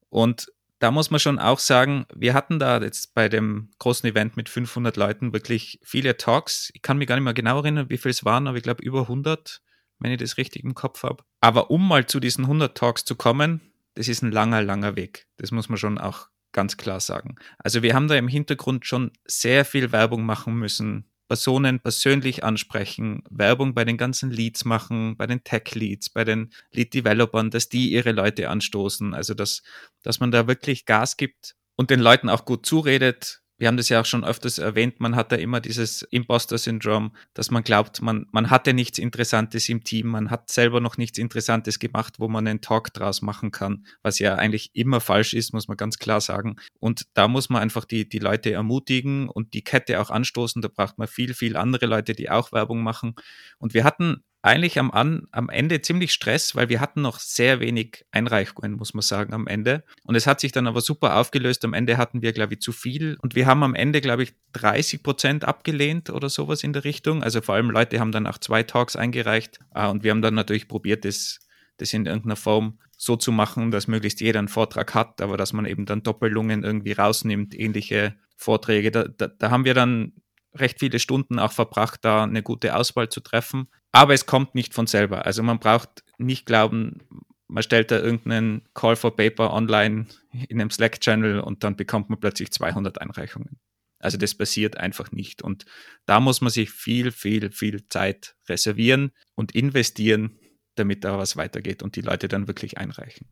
[0.10, 4.38] Und da muss man schon auch sagen, wir hatten da jetzt bei dem großen Event
[4.38, 6.70] mit 500 Leuten wirklich viele Talks.
[6.74, 8.84] Ich kann mich gar nicht mehr genau erinnern, wie viel es waren, aber ich glaube
[8.84, 9.62] über 100,
[10.00, 11.24] wenn ich das richtig im Kopf habe.
[11.42, 15.28] Aber um mal zu diesen 100 Talks zu kommen, das ist ein langer, langer Weg.
[15.38, 17.36] Das muss man schon auch ganz klar sagen.
[17.58, 23.24] Also wir haben da im Hintergrund schon sehr viel Werbung machen müssen Personen persönlich ansprechen,
[23.30, 28.12] Werbung bei den ganzen Leads machen, bei den Tech-Leads, bei den Lead-Developern, dass die ihre
[28.12, 29.14] Leute anstoßen.
[29.14, 29.62] Also, dass,
[30.04, 33.89] dass man da wirklich Gas gibt und den Leuten auch gut zuredet, wir haben das
[33.89, 38.28] ja auch schon öfters erwähnt, man hat da immer dieses Imposter-Syndrom, dass man glaubt, man,
[38.32, 42.47] man hatte nichts Interessantes im Team, man hat selber noch nichts Interessantes gemacht, wo man
[42.47, 46.22] einen Talk draus machen kann, was ja eigentlich immer falsch ist, muss man ganz klar
[46.22, 46.58] sagen.
[46.80, 50.62] Und da muss man einfach die, die Leute ermutigen und die Kette auch anstoßen.
[50.62, 53.16] Da braucht man viel, viel andere Leute, die auch Werbung machen.
[53.58, 57.60] Und wir hatten eigentlich am, an, am Ende ziemlich Stress, weil wir hatten noch sehr
[57.60, 59.84] wenig Einreichungen, muss man sagen, am Ende.
[60.04, 61.64] Und es hat sich dann aber super aufgelöst.
[61.66, 63.18] Am Ende hatten wir, glaube ich, zu viel.
[63.22, 67.24] Und wir haben am Ende, glaube ich, 30 Prozent abgelehnt oder sowas in der Richtung.
[67.24, 69.60] Also vor allem Leute haben dann auch zwei Talks eingereicht.
[69.72, 71.39] Ah, und wir haben dann natürlich probiert, das,
[71.78, 75.54] das in irgendeiner Form so zu machen, dass möglichst jeder einen Vortrag hat, aber dass
[75.54, 78.91] man eben dann Doppelungen irgendwie rausnimmt, ähnliche Vorträge.
[78.91, 80.14] Da, da, da haben wir dann
[80.60, 83.68] recht viele Stunden auch verbracht, da eine gute Auswahl zu treffen.
[83.91, 85.26] Aber es kommt nicht von selber.
[85.26, 86.99] Also man braucht nicht glauben,
[87.47, 90.08] man stellt da irgendeinen Call for Paper online
[90.49, 93.60] in einem Slack-Channel und dann bekommt man plötzlich 200 Einreichungen.
[93.99, 95.41] Also das passiert einfach nicht.
[95.41, 95.66] Und
[96.05, 100.39] da muss man sich viel, viel, viel Zeit reservieren und investieren,
[100.76, 103.28] damit da was weitergeht und die Leute dann wirklich einreichen.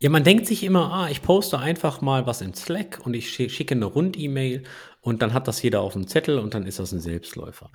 [0.00, 3.30] Ja, man denkt sich immer, ah, ich poste einfach mal was in Slack und ich
[3.30, 4.62] schicke eine Rund-E-Mail
[5.08, 7.70] und dann hat das jeder auf dem Zettel und dann ist das ein Selbstläufer.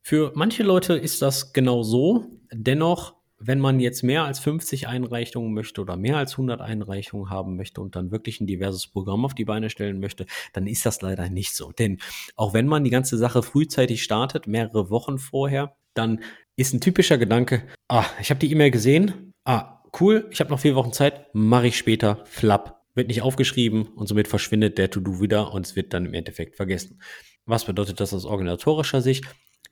[0.00, 2.26] Für manche Leute ist das genau so.
[2.52, 7.56] Dennoch wenn man jetzt mehr als 50 Einreichungen möchte oder mehr als 100 Einreichungen haben
[7.56, 11.00] möchte und dann wirklich ein diverses Programm auf die Beine stellen möchte, dann ist das
[11.02, 11.72] leider nicht so.
[11.72, 11.98] Denn
[12.36, 16.20] auch wenn man die ganze Sache frühzeitig startet, mehrere Wochen vorher, dann
[16.56, 20.60] ist ein typischer Gedanke, ah, ich habe die E-Mail gesehen, ah, cool, ich habe noch
[20.60, 25.22] vier Wochen Zeit, mache ich später, flapp, wird nicht aufgeschrieben und somit verschwindet der To-Do
[25.22, 27.00] wieder und es wird dann im Endeffekt vergessen.
[27.46, 29.24] Was bedeutet das aus organisatorischer Sicht?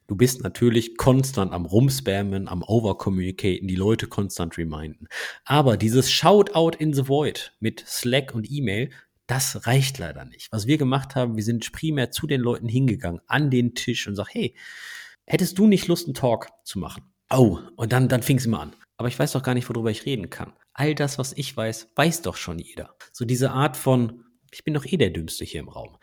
[0.07, 5.09] Du bist natürlich konstant am Rumspammen, am Overcommunicaten, die Leute konstant reminden.
[5.45, 8.91] Aber dieses Shoutout in the Void mit Slack und E-Mail,
[9.27, 10.51] das reicht leider nicht.
[10.53, 14.15] Was wir gemacht haben, wir sind primär zu den Leuten hingegangen, an den Tisch und
[14.15, 14.55] sagen, hey,
[15.27, 17.03] hättest du nicht Lust, einen Talk zu machen?
[17.29, 18.77] Oh, und dann, dann fing es immer an.
[18.97, 20.53] Aber ich weiß doch gar nicht, worüber ich reden kann.
[20.73, 22.95] All das, was ich weiß, weiß doch schon jeder.
[23.13, 25.97] So diese Art von, ich bin doch eh der Dümmste hier im Raum.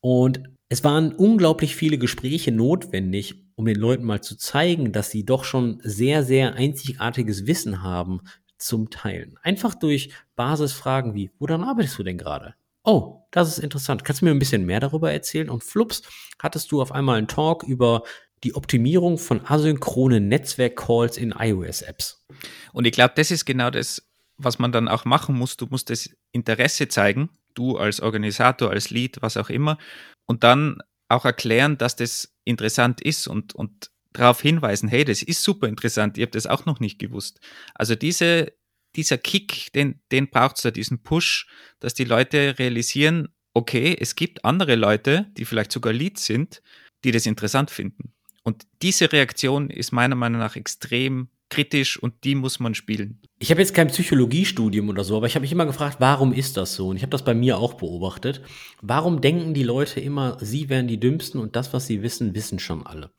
[0.00, 5.26] Und es waren unglaublich viele Gespräche notwendig, um den Leuten mal zu zeigen, dass sie
[5.26, 8.20] doch schon sehr, sehr einzigartiges Wissen haben
[8.56, 9.36] zum Teilen.
[9.42, 12.54] Einfach durch Basisfragen wie, woran arbeitest du denn gerade?
[12.82, 14.04] Oh, das ist interessant.
[14.04, 15.50] Kannst du mir ein bisschen mehr darüber erzählen?
[15.50, 16.02] Und flups,
[16.38, 18.02] hattest du auf einmal einen Talk über
[18.44, 22.24] die Optimierung von asynchronen Netzwerk-Calls in iOS-Apps.
[22.72, 25.56] Und ich glaube, das ist genau das, was man dann auch machen muss.
[25.56, 29.78] Du musst das Interesse zeigen du als Organisator, als Lead, was auch immer,
[30.26, 30.78] und dann
[31.08, 36.18] auch erklären, dass das interessant ist und, und darauf hinweisen, hey, das ist super interessant,
[36.18, 37.40] ihr habt das auch noch nicht gewusst.
[37.74, 38.52] Also diese,
[38.96, 41.48] dieser Kick, den, den braucht es da, diesen Push,
[41.80, 46.62] dass die Leute realisieren, okay, es gibt andere Leute, die vielleicht sogar Leads sind,
[47.04, 48.12] die das interessant finden.
[48.42, 53.20] Und diese Reaktion ist meiner Meinung nach extrem kritisch und die muss man spielen.
[53.38, 56.56] Ich habe jetzt kein Psychologiestudium oder so, aber ich habe mich immer gefragt, warum ist
[56.56, 56.88] das so?
[56.88, 58.40] Und ich habe das bei mir auch beobachtet.
[58.80, 62.58] Warum denken die Leute immer, sie wären die Dümmsten und das, was sie wissen, wissen
[62.58, 63.10] schon alle?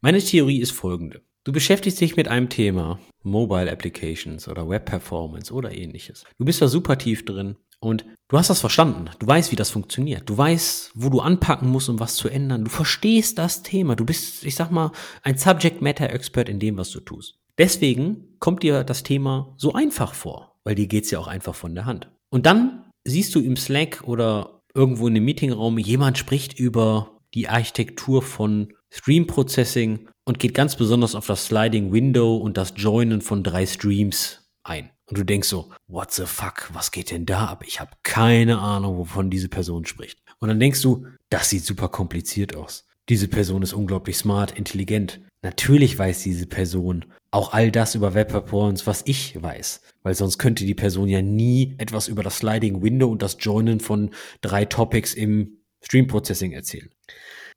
[0.00, 1.22] Meine Theorie ist folgende.
[1.44, 6.24] Du beschäftigst dich mit einem Thema, Mobile Applications oder Web Performance oder ähnliches.
[6.38, 9.10] Du bist da super tief drin und du hast das verstanden.
[9.18, 10.28] Du weißt, wie das funktioniert.
[10.30, 12.64] Du weißt, wo du anpacken musst, um was zu ändern.
[12.64, 13.96] Du verstehst das Thema.
[13.96, 17.40] Du bist, ich sag mal, ein Subject Matter Expert in dem, was du tust.
[17.58, 21.74] Deswegen kommt dir das Thema so einfach vor, weil dir geht's ja auch einfach von
[21.74, 22.08] der Hand.
[22.30, 27.48] Und dann siehst du im Slack oder irgendwo in einem Meetingraum, jemand spricht über die
[27.48, 33.22] Architektur von Stream Processing und geht ganz besonders auf das Sliding Window und das Joinen
[33.22, 34.90] von drei Streams ein.
[35.12, 37.64] Und du denkst so, what the fuck, was geht denn da ab?
[37.66, 40.22] Ich habe keine Ahnung, wovon diese Person spricht.
[40.38, 42.86] Und dann denkst du, das sieht super kompliziert aus.
[43.10, 45.20] Diese Person ist unglaublich smart, intelligent.
[45.42, 49.82] Natürlich weiß diese Person auch all das über Web Performance, was ich weiß.
[50.02, 53.80] Weil sonst könnte die Person ja nie etwas über das Sliding Window und das Joinen
[53.80, 56.88] von drei Topics im Stream Processing erzählen.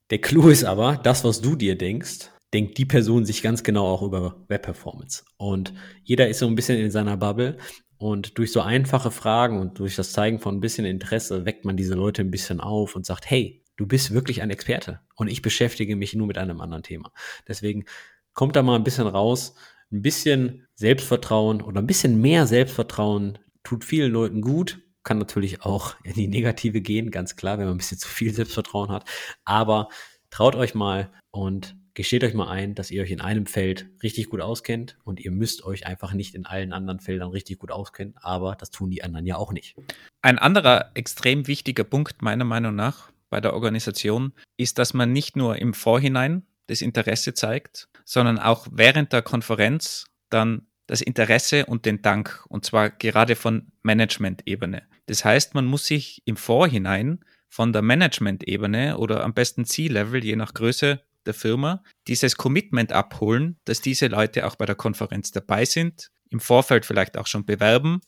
[0.10, 3.86] Der Clou ist aber, das, was du dir denkst, denkt die Person sich ganz genau
[3.86, 5.24] auch über Web Performance.
[5.38, 5.74] Und
[6.04, 7.58] jeder ist so ein bisschen in seiner Bubble.
[7.98, 11.78] Und durch so einfache Fragen und durch das Zeigen von ein bisschen Interesse weckt man
[11.78, 15.42] diese Leute ein bisschen auf und sagt, hey, du bist wirklich ein Experte und ich
[15.42, 17.12] beschäftige mich nur mit einem anderen Thema.
[17.48, 17.86] Deswegen
[18.34, 19.56] kommt da mal ein bisschen raus,
[19.92, 25.96] ein bisschen Selbstvertrauen oder ein bisschen mehr Selbstvertrauen tut vielen Leuten gut, kann natürlich auch
[26.04, 29.08] in die Negative gehen, ganz klar, wenn man ein bisschen zu viel Selbstvertrauen hat.
[29.44, 29.90] Aber
[30.30, 34.30] traut euch mal und gesteht euch mal ein, dass ihr euch in einem Feld richtig
[34.30, 38.14] gut auskennt und ihr müsst euch einfach nicht in allen anderen Feldern richtig gut auskennen,
[38.22, 39.76] aber das tun die anderen ja auch nicht.
[40.22, 45.36] Ein anderer extrem wichtiger Punkt meiner Meinung nach bei der Organisation ist, dass man nicht
[45.36, 51.86] nur im Vorhinein das Interesse zeigt, sondern auch während der Konferenz dann das Interesse und
[51.86, 54.84] den Dank, und zwar gerade von Management-Ebene.
[55.08, 60.36] Das heißt, man muss sich im Vorhinein von der Management-Ebene oder am besten C-Level, je
[60.36, 65.66] nach Größe der Firma, dieses Commitment abholen, dass diese Leute auch bei der Konferenz dabei
[65.66, 68.02] sind, im Vorfeld vielleicht auch schon bewerben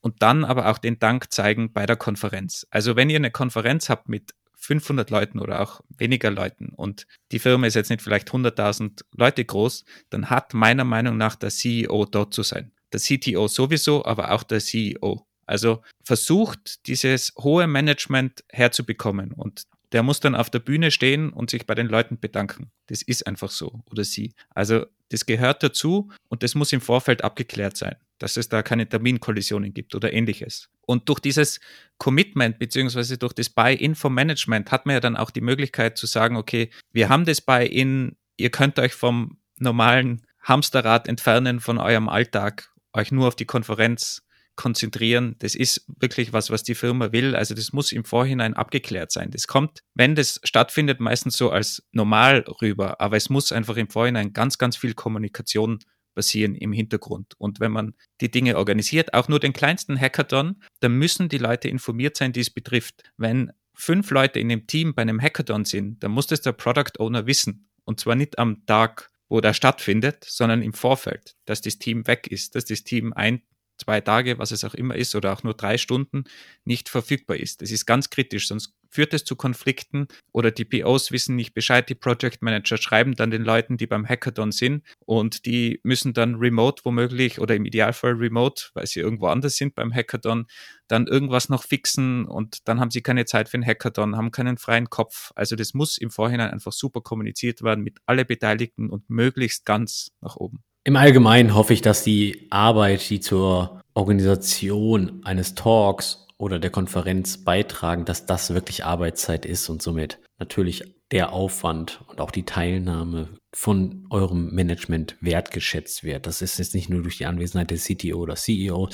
[0.00, 2.66] und dann aber auch den Dank zeigen bei der Konferenz.
[2.70, 7.40] Also wenn ihr eine Konferenz habt mit 500 Leuten oder auch weniger Leuten und die
[7.40, 12.06] Firma ist jetzt nicht vielleicht 100.000 Leute groß, dann hat meiner Meinung nach der CEO
[12.06, 12.72] dort zu sein.
[12.92, 15.26] Der CTO sowieso, aber auch der CEO.
[15.46, 21.50] Also versucht, dieses hohe Management herzubekommen und der muss dann auf der Bühne stehen und
[21.50, 22.70] sich bei den Leuten bedanken.
[22.86, 24.34] Das ist einfach so oder sie.
[24.50, 27.96] Also das gehört dazu und das muss im Vorfeld abgeklärt sein.
[28.22, 30.70] dass es da keine Terminkollisionen gibt oder ähnliches.
[30.82, 31.58] Und durch dieses
[31.98, 36.06] Commitment beziehungsweise durch das Buy-in vom Management hat man ja dann auch die Möglichkeit zu
[36.06, 42.08] sagen, okay, wir haben das Buy-in, ihr könnt euch vom normalen Hamsterrad entfernen von eurem
[42.08, 44.22] Alltag, euch nur auf die Konferenz
[44.56, 45.36] konzentrieren.
[45.38, 47.34] Das ist wirklich was, was die Firma will.
[47.34, 49.30] Also das muss im Vorhinein abgeklärt sein.
[49.30, 53.00] Das kommt, wenn das stattfindet, meistens so als normal rüber.
[53.00, 55.78] Aber es muss einfach im Vorhinein ganz, ganz viel Kommunikation
[56.14, 57.34] passieren im Hintergrund.
[57.38, 61.68] Und wenn man die Dinge organisiert, auch nur den kleinsten Hackathon, dann müssen die Leute
[61.68, 63.02] informiert sein, die es betrifft.
[63.16, 66.98] Wenn fünf Leute in dem Team bei einem Hackathon sind, dann muss das der Product
[66.98, 67.70] Owner wissen.
[67.84, 72.26] Und zwar nicht am Tag, wo der stattfindet, sondern im Vorfeld, dass das Team weg
[72.26, 73.42] ist, dass das Team ein,
[73.82, 76.24] zwei Tage, was es auch immer ist, oder auch nur drei Stunden
[76.64, 77.62] nicht verfügbar ist.
[77.62, 81.88] Das ist ganz kritisch, sonst führt es zu Konflikten oder die POs wissen nicht Bescheid,
[81.88, 86.34] die Project Manager schreiben dann den Leuten, die beim Hackathon sind und die müssen dann
[86.36, 90.46] remote womöglich oder im Idealfall remote, weil sie irgendwo anders sind beim Hackathon,
[90.88, 94.58] dann irgendwas noch fixen und dann haben sie keine Zeit für den Hackathon, haben keinen
[94.58, 95.32] freien Kopf.
[95.34, 100.12] Also das muss im Vorhinein einfach super kommuniziert werden mit alle Beteiligten und möglichst ganz
[100.20, 100.62] nach oben.
[100.84, 107.38] Im Allgemeinen hoffe ich, dass die Arbeit, die zur Organisation eines Talks oder der Konferenz
[107.44, 113.28] beitragen, dass das wirklich Arbeitszeit ist und somit natürlich der Aufwand und auch die Teilnahme
[113.54, 116.26] von eurem Management wertgeschätzt wird.
[116.26, 118.88] Das ist jetzt nicht nur durch die Anwesenheit des CTO oder CEO,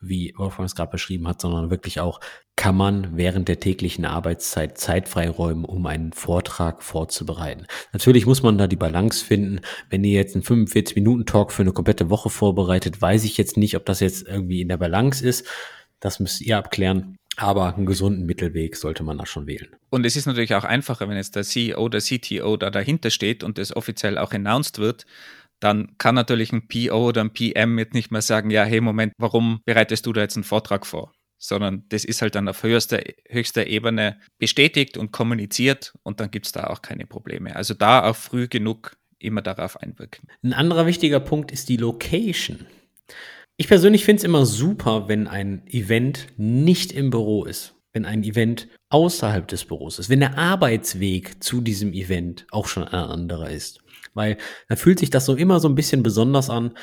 [0.00, 2.20] wie Wolfgang es gerade beschrieben hat, sondern wirklich auch,
[2.56, 7.66] kann man während der täglichen Arbeitszeit Zeit freiräumen, um einen Vortrag vorzubereiten.
[7.92, 9.60] Natürlich muss man da die Balance finden.
[9.90, 13.84] Wenn ihr jetzt einen 45-Minuten-Talk für eine komplette Woche vorbereitet, weiß ich jetzt nicht, ob
[13.84, 15.46] das jetzt irgendwie in der Balance ist.
[16.00, 17.16] Das müsst ihr abklären.
[17.36, 19.74] Aber einen gesunden Mittelweg sollte man da schon wählen.
[19.90, 23.42] Und es ist natürlich auch einfacher, wenn jetzt der CEO oder CTO da dahinter steht
[23.42, 25.04] und das offiziell auch announced wird,
[25.58, 29.12] dann kann natürlich ein PO oder ein PM jetzt nicht mehr sagen, ja, hey, Moment,
[29.18, 31.12] warum bereitest du da jetzt einen Vortrag vor?
[31.46, 36.46] Sondern das ist halt dann auf höchster, höchster Ebene bestätigt und kommuniziert und dann gibt
[36.46, 37.54] es da auch keine Probleme.
[37.54, 40.28] Also da auch früh genug immer darauf einwirken.
[40.42, 42.66] Ein anderer wichtiger Punkt ist die Location.
[43.58, 48.24] Ich persönlich finde es immer super, wenn ein Event nicht im Büro ist, wenn ein
[48.24, 53.50] Event außerhalb des Büros ist, wenn der Arbeitsweg zu diesem Event auch schon ein anderer
[53.50, 53.80] ist.
[54.14, 54.38] Weil
[54.68, 56.74] da fühlt sich das so immer so ein bisschen besonders an.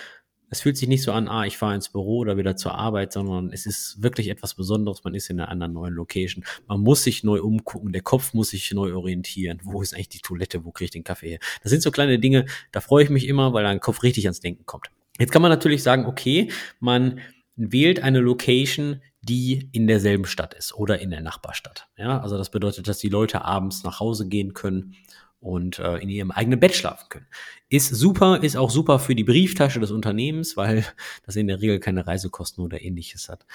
[0.51, 3.13] Es fühlt sich nicht so an, ah, ich fahre ins Büro oder wieder zur Arbeit,
[3.13, 5.03] sondern es ist wirklich etwas Besonderes.
[5.03, 6.43] Man ist in einer anderen neuen Location.
[6.67, 7.93] Man muss sich neu umgucken.
[7.93, 9.59] Der Kopf muss sich neu orientieren.
[9.63, 10.65] Wo ist eigentlich die Toilette?
[10.65, 11.39] Wo kriege ich den Kaffee her?
[11.63, 14.41] Das sind so kleine Dinge, da freue ich mich immer, weil dein Kopf richtig ans
[14.41, 14.91] Denken kommt.
[15.19, 17.21] Jetzt kann man natürlich sagen, okay, man
[17.55, 21.87] wählt eine Location, die in derselben Stadt ist oder in der Nachbarstadt.
[21.95, 24.95] Ja, also das bedeutet, dass die Leute abends nach Hause gehen können
[25.41, 27.27] und äh, in ihrem eigenen Bett schlafen können.
[27.67, 30.85] Ist super, ist auch super für die Brieftasche des Unternehmens, weil
[31.25, 33.45] das in der Regel keine Reisekosten oder ähnliches hat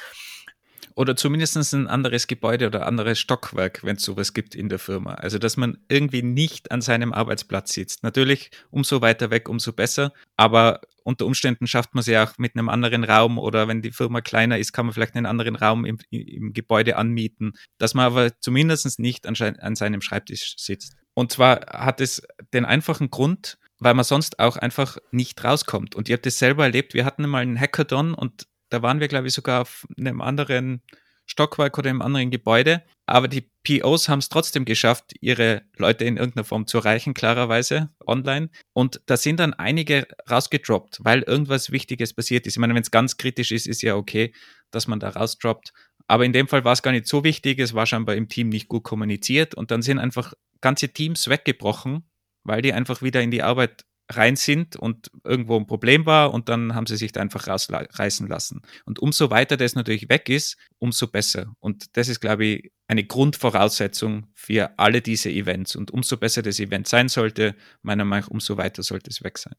[0.96, 5.14] oder zumindest ein anderes Gebäude oder anderes Stockwerk, wenn es sowas gibt in der Firma.
[5.14, 8.02] Also, dass man irgendwie nicht an seinem Arbeitsplatz sitzt.
[8.02, 10.14] Natürlich, umso weiter weg, umso besser.
[10.38, 14.22] Aber unter Umständen schafft man sie auch mit einem anderen Raum oder wenn die Firma
[14.22, 18.40] kleiner ist, kann man vielleicht einen anderen Raum im, im Gebäude anmieten, dass man aber
[18.40, 20.96] zumindest nicht an, an seinem Schreibtisch sitzt.
[21.16, 25.94] Und zwar hat es den einfachen Grund, weil man sonst auch einfach nicht rauskommt.
[25.94, 29.08] Und ihr habt es selber erlebt, wir hatten mal einen Hackathon und da waren wir,
[29.08, 30.82] glaube ich, sogar auf einem anderen
[31.24, 32.82] Stockwerk oder einem anderen Gebäude.
[33.06, 37.88] Aber die POs haben es trotzdem geschafft, ihre Leute in irgendeiner Form zu erreichen, klarerweise
[38.06, 38.50] online.
[38.74, 42.54] Und da sind dann einige rausgedroppt, weil irgendwas Wichtiges passiert ist.
[42.54, 44.34] Ich meine, wenn es ganz kritisch ist, ist ja okay,
[44.70, 45.72] dass man da rausdroppt.
[46.08, 47.58] Aber in dem Fall war es gar nicht so wichtig.
[47.58, 49.54] Es war scheinbar im Team nicht gut kommuniziert.
[49.54, 52.08] Und dann sind einfach ganze Teams weggebrochen,
[52.44, 56.48] weil die einfach wieder in die Arbeit rein sind und irgendwo ein Problem war und
[56.48, 58.62] dann haben sie sich da einfach rausreißen lassen.
[58.84, 61.54] Und umso weiter das natürlich weg ist, umso besser.
[61.58, 65.74] Und das ist, glaube ich, eine Grundvoraussetzung für alle diese Events.
[65.74, 69.38] Und umso besser das Event sein sollte, meiner Meinung nach, umso weiter sollte es weg
[69.38, 69.56] sein.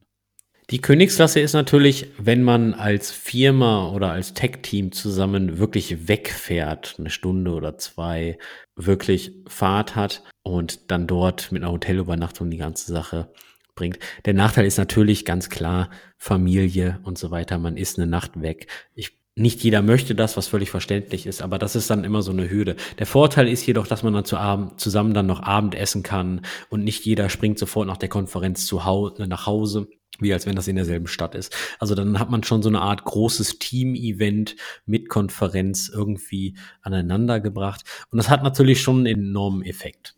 [0.70, 7.10] Die Königsklasse ist natürlich, wenn man als Firma oder als Tech-Team zusammen wirklich wegfährt, eine
[7.10, 8.38] Stunde oder zwei,
[8.76, 13.32] wirklich Fahrt hat und dann dort mit einer Hotelübernachtung die ganze Sache
[13.76, 14.00] bringt.
[14.26, 17.58] Der Nachteil ist natürlich ganz klar Familie und so weiter.
[17.60, 18.68] Man ist eine Nacht weg.
[18.94, 22.32] Ich nicht jeder möchte das, was völlig verständlich ist, aber das ist dann immer so
[22.32, 22.76] eine Hürde.
[22.98, 26.42] Der Vorteil ist jedoch, dass man dann zu Abend, zusammen dann noch Abend essen kann
[26.70, 29.88] und nicht jeder springt sofort nach der Konferenz zu Hause, nach Hause,
[30.20, 31.56] wie als wenn das in derselben Stadt ist.
[31.78, 34.56] Also dann hat man schon so eine Art großes Team-Event
[34.88, 37.84] mit Konferenz irgendwie aneinander gebracht.
[38.10, 40.16] Und das hat natürlich schon einen enormen Effekt.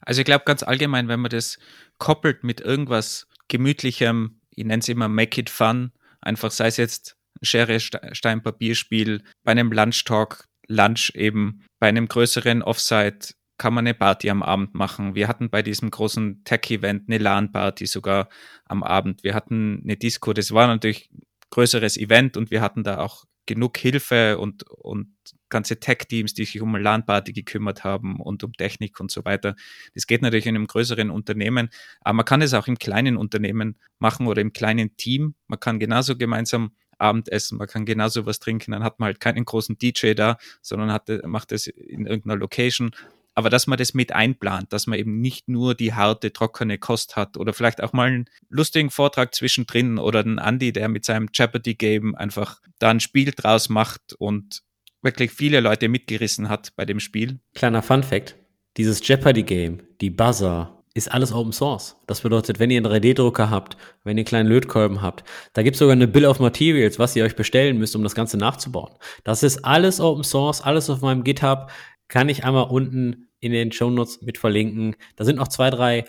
[0.00, 1.58] Also ich glaube ganz allgemein, wenn man das
[1.98, 7.17] koppelt mit irgendwas Gemütlichem, ich nenne es immer Make It Fun, einfach sei es jetzt
[7.42, 13.94] Schere, Stein, Papierspiel, bei einem Lunch-Talk, Lunch eben, bei einem größeren Offsite kann man eine
[13.94, 15.14] Party am Abend machen.
[15.14, 18.28] Wir hatten bei diesem großen Tech-Event eine LAN-Party sogar
[18.64, 19.24] am Abend.
[19.24, 20.32] Wir hatten eine Disco.
[20.32, 25.08] Das war natürlich ein größeres Event und wir hatten da auch genug Hilfe und, und
[25.48, 29.56] ganze Tech-Teams, die sich um LAN-Party gekümmert haben und um Technik und so weiter.
[29.94, 31.70] Das geht natürlich in einem größeren Unternehmen,
[32.02, 35.34] aber man kann es auch im kleinen Unternehmen machen oder im kleinen Team.
[35.48, 39.44] Man kann genauso gemeinsam Abendessen, man kann genauso was trinken, dann hat man halt keinen
[39.44, 42.90] großen DJ da, sondern hat, macht es in irgendeiner Location.
[43.34, 47.14] Aber dass man das mit einplant, dass man eben nicht nur die harte, trockene Kost
[47.14, 51.28] hat oder vielleicht auch mal einen lustigen Vortrag zwischendrin oder einen Andy, der mit seinem
[51.32, 54.64] Jeopardy-Game einfach da ein Spiel draus macht und
[55.02, 57.38] wirklich viele Leute mitgerissen hat bei dem Spiel.
[57.54, 58.34] Kleiner Fun-Fact:
[58.76, 61.96] Dieses Jeopardy-Game, die Buzzer, ist alles Open Source.
[62.06, 65.24] Das bedeutet, wenn ihr einen 3D-Drucker habt, wenn ihr einen kleinen Lötkolben habt,
[65.54, 68.14] da gibt es sogar eine Bill of Materials, was ihr euch bestellen müsst, um das
[68.14, 68.92] Ganze nachzubauen.
[69.24, 71.70] Das ist alles Open Source, alles auf meinem GitHub.
[72.08, 74.96] Kann ich einmal unten in den Shownotes mit verlinken.
[75.16, 76.04] Da sind noch zwei, drei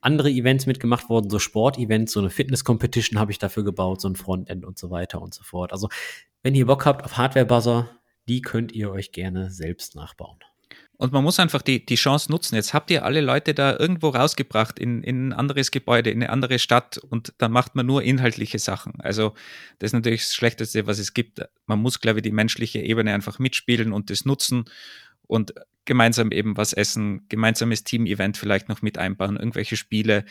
[0.00, 4.16] andere Events mitgemacht worden, so Sport-Events, so eine Fitness-Competition habe ich dafür gebaut, so ein
[4.16, 5.72] Frontend und so weiter und so fort.
[5.72, 5.88] Also,
[6.42, 7.88] wenn ihr Bock habt auf Hardware-Buzzer,
[8.28, 10.38] die könnt ihr euch gerne selbst nachbauen.
[10.96, 12.54] Und man muss einfach die, die Chance nutzen.
[12.54, 16.30] Jetzt habt ihr alle Leute da irgendwo rausgebracht in, in ein anderes Gebäude, in eine
[16.30, 19.00] andere Stadt und dann macht man nur inhaltliche Sachen.
[19.00, 19.34] Also
[19.80, 21.40] das ist natürlich das Schlechteste, was es gibt.
[21.66, 24.66] Man muss, glaube ich, die menschliche Ebene einfach mitspielen und das nutzen
[25.26, 30.24] und gemeinsam eben was essen, gemeinsames Team-Event vielleicht noch mit einbauen, irgendwelche Spiele.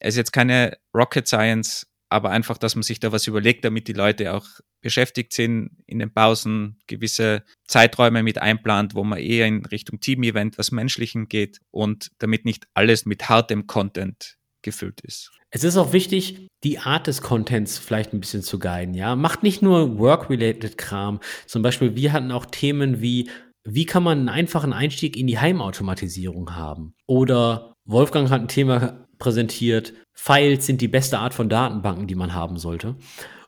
[0.00, 3.86] Es ist jetzt keine Rocket Science, aber einfach, dass man sich da was überlegt, damit
[3.86, 4.46] die Leute auch
[4.80, 10.58] beschäftigt sind, in den Pausen gewisse Zeiträume mit einplant, wo man eher in Richtung Team-Event,
[10.58, 15.30] was Menschlichen geht und damit nicht alles mit hartem Content gefüllt ist.
[15.50, 19.16] Es ist auch wichtig, die Art des Contents vielleicht ein bisschen zu guiden, ja.
[19.16, 21.20] Macht nicht nur Work-related Kram.
[21.46, 23.28] Zum Beispiel, wir hatten auch Themen wie
[23.64, 26.94] wie kann man einen einfachen Einstieg in die Heimautomatisierung haben?
[27.06, 32.34] Oder Wolfgang hat ein Thema präsentiert, Files sind die beste Art von Datenbanken, die man
[32.34, 32.96] haben sollte.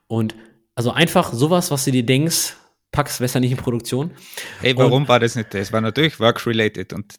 [0.06, 0.34] Und
[0.74, 2.56] also einfach sowas, was du dir denkst,
[2.90, 4.10] packst besser nicht in Produktion.
[4.60, 5.72] Hey, warum und, war das nicht das?
[5.72, 7.14] War natürlich work-related und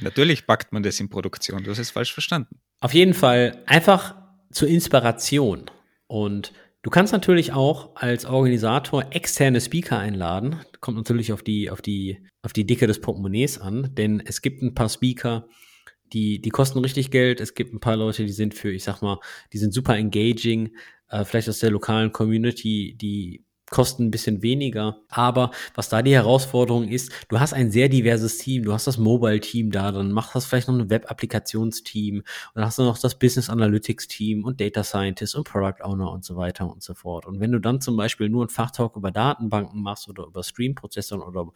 [0.00, 1.64] natürlich packt man das in Produktion.
[1.64, 2.60] Du hast es falsch verstanden.
[2.80, 4.14] Auf jeden Fall einfach
[4.50, 5.70] zur Inspiration.
[6.06, 6.52] Und
[6.84, 10.60] Du kannst natürlich auch als Organisator externe Speaker einladen.
[10.80, 14.62] Kommt natürlich auf die, auf die, auf die Dicke des Portemonnaies an, denn es gibt
[14.62, 15.48] ein paar Speaker,
[16.12, 17.40] die, die kosten richtig Geld.
[17.40, 19.18] Es gibt ein paar Leute, die sind für, ich sag mal,
[19.54, 20.76] die sind super engaging,
[21.14, 24.98] äh, vielleicht aus der lokalen Community, die kosten ein bisschen weniger.
[25.08, 28.64] Aber was da die Herausforderung ist, du hast ein sehr diverses Team.
[28.64, 32.78] Du hast das Mobile-Team da, dann machst du vielleicht noch ein Web-Applikationsteam und dann hast
[32.78, 36.82] du noch das Business Analytics-Team und Data Scientist und Product Owner und so weiter und
[36.82, 37.26] so fort.
[37.26, 41.22] Und wenn du dann zum Beispiel nur einen Fachtalk über Datenbanken machst oder über Stream-Prozessoren
[41.22, 41.50] oder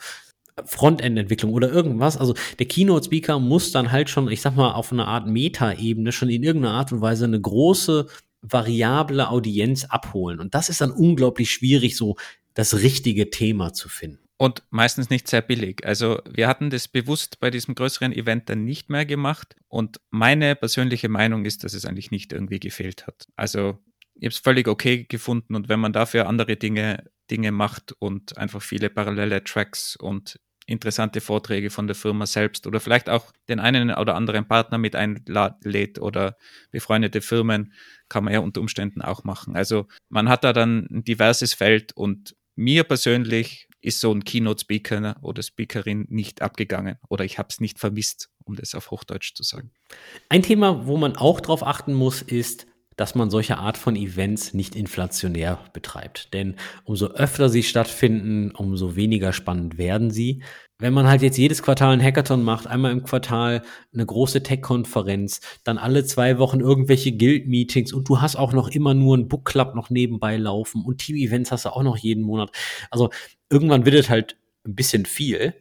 [0.65, 2.17] Frontend-Entwicklung oder irgendwas.
[2.17, 6.31] Also der Keynote-Speaker muss dann halt schon, ich sag mal, auf einer Art Meta-Ebene schon
[6.31, 8.07] in irgendeiner Art und Weise eine große
[8.43, 10.41] variable Audienz abholen.
[10.41, 12.17] Und das ist dann unglaublich schwierig, so
[12.55, 14.29] das richtige Thema zu finden.
[14.37, 15.85] Und meistens nicht sehr billig.
[15.85, 19.57] Also wir hatten das bewusst bei diesem größeren Event dann nicht mehr gemacht.
[19.67, 23.27] Und meine persönliche Meinung ist, dass es eigentlich nicht irgendwie gefehlt hat.
[23.35, 23.79] Also
[24.15, 25.57] ich habe es völlig okay gefunden.
[25.57, 31.21] Und wenn man dafür andere Dinge, Dinge macht und einfach viele parallele Tracks und interessante
[31.21, 35.99] Vorträge von der Firma selbst oder vielleicht auch den einen oder anderen Partner mit einlädt
[35.99, 36.37] oder
[36.71, 37.73] befreundete Firmen,
[38.09, 39.57] kann man ja unter Umständen auch machen.
[39.57, 45.17] Also man hat da dann ein diverses Feld und mir persönlich ist so ein Keynote-Speaker
[45.23, 49.43] oder Speakerin nicht abgegangen oder ich habe es nicht vermisst, um das auf Hochdeutsch zu
[49.43, 49.71] sagen.
[50.29, 54.55] Ein Thema, wo man auch darauf achten muss, ist, dass man solche Art von Events
[54.55, 56.35] nicht inflationär betreibt.
[56.35, 60.43] Denn umso öfter sie stattfinden, umso weniger spannend werden sie.
[60.81, 63.63] Wenn man halt jetzt jedes Quartal ein Hackathon macht, einmal im Quartal
[63.93, 68.95] eine große Tech-Konferenz, dann alle zwei Wochen irgendwelche Guild-Meetings und du hast auch noch immer
[68.95, 72.53] nur ein Book Club noch nebenbei laufen und Team-Events hast du auch noch jeden Monat.
[72.93, 73.11] Also
[73.51, 75.55] irgendwann wird es halt ein bisschen viel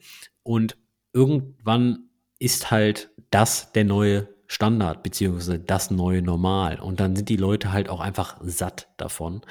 [0.43, 0.78] und
[1.13, 6.80] irgendwann ist halt das der neue Standard beziehungsweise das neue Normal.
[6.80, 9.41] Und dann sind die Leute halt auch einfach satt davon.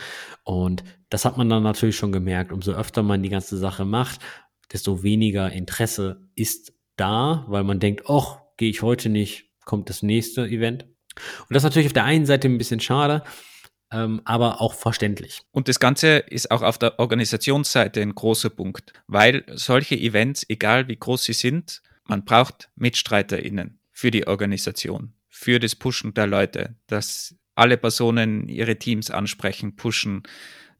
[0.42, 2.50] Und das hat man dann natürlich schon gemerkt.
[2.50, 4.20] Umso öfter man die ganze Sache macht,
[4.72, 10.02] desto weniger Interesse ist da, weil man denkt, ach, gehe ich heute nicht, kommt das
[10.02, 10.84] nächste Event.
[10.84, 13.22] Und das ist natürlich auf der einen Seite ein bisschen schade,
[13.90, 15.42] ähm, aber auch verständlich.
[15.50, 20.88] Und das Ganze ist auch auf der Organisationsseite ein großer Punkt, weil solche Events, egal
[20.88, 26.76] wie groß sie sind, man braucht MitstreiterInnen für die Organisation, für das Pushen der Leute,
[26.86, 30.22] dass alle Personen ihre Teams ansprechen, pushen,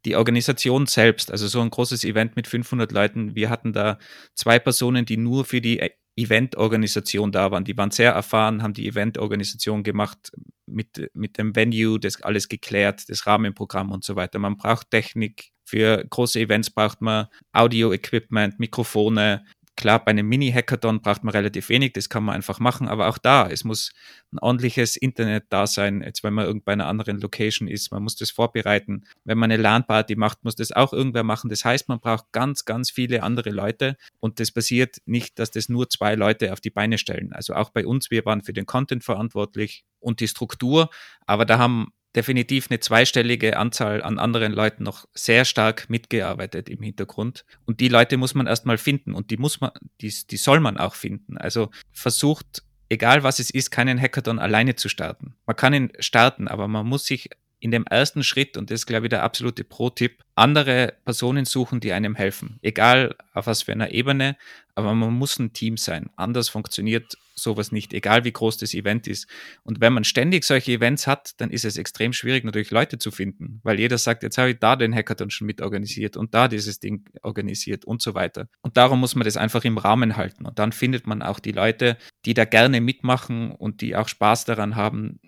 [0.05, 3.97] die Organisation selbst, also so ein großes Event mit 500 Leuten, wir hatten da
[4.35, 7.63] zwei Personen, die nur für die Eventorganisation da waren.
[7.63, 10.31] Die waren sehr erfahren, haben die Eventorganisation gemacht
[10.65, 14.39] mit, mit dem Venue, das alles geklärt, das Rahmenprogramm und so weiter.
[14.39, 15.51] Man braucht Technik.
[15.63, 19.45] Für große Events braucht man Audio-Equipment, Mikrofone,
[19.77, 23.19] Klar, bei einem Mini-Hackathon braucht man relativ wenig, das kann man einfach machen, aber auch
[23.19, 23.91] da, es muss
[24.33, 28.15] ein ordentliches Internet da sein, jetzt wenn man irgend einer anderen Location ist, man muss
[28.15, 29.03] das vorbereiten.
[29.23, 31.49] Wenn man eine LAN-Party macht, muss das auch irgendwer machen.
[31.51, 35.69] Das heißt, man braucht ganz, ganz viele andere Leute und das passiert nicht, dass das
[35.69, 37.31] nur zwei Leute auf die Beine stellen.
[37.31, 40.89] Also auch bei uns, wir waren für den Content verantwortlich und die Struktur,
[41.27, 46.81] aber da haben definitiv eine zweistellige Anzahl an anderen Leuten noch sehr stark mitgearbeitet im
[46.81, 47.45] Hintergrund.
[47.65, 49.69] Und die Leute muss man erstmal finden und die muss man,
[50.01, 51.37] die, die soll man auch finden.
[51.37, 55.35] Also versucht, egal was es ist, keinen Hackathon alleine zu starten.
[55.45, 57.29] Man kann ihn starten, aber man muss sich
[57.59, 61.79] in dem ersten Schritt, und das ist, glaube ich, der absolute Pro-Tipp, andere Personen suchen,
[61.79, 62.59] die einem helfen.
[62.61, 64.37] Egal auf was für einer Ebene,
[64.75, 66.11] aber man muss ein Team sein.
[66.15, 69.27] Anders funktioniert sowas nicht, egal wie groß das Event ist.
[69.63, 73.11] Und wenn man ständig solche Events hat, dann ist es extrem schwierig, natürlich Leute zu
[73.11, 76.47] finden, weil jeder sagt, jetzt habe ich da den Hackathon schon mit organisiert und da
[76.47, 78.47] dieses Ding organisiert und so weiter.
[78.61, 80.45] Und darum muss man das einfach im Rahmen halten.
[80.45, 84.45] Und dann findet man auch die Leute, die da gerne mitmachen und die auch Spaß
[84.45, 85.19] daran haben,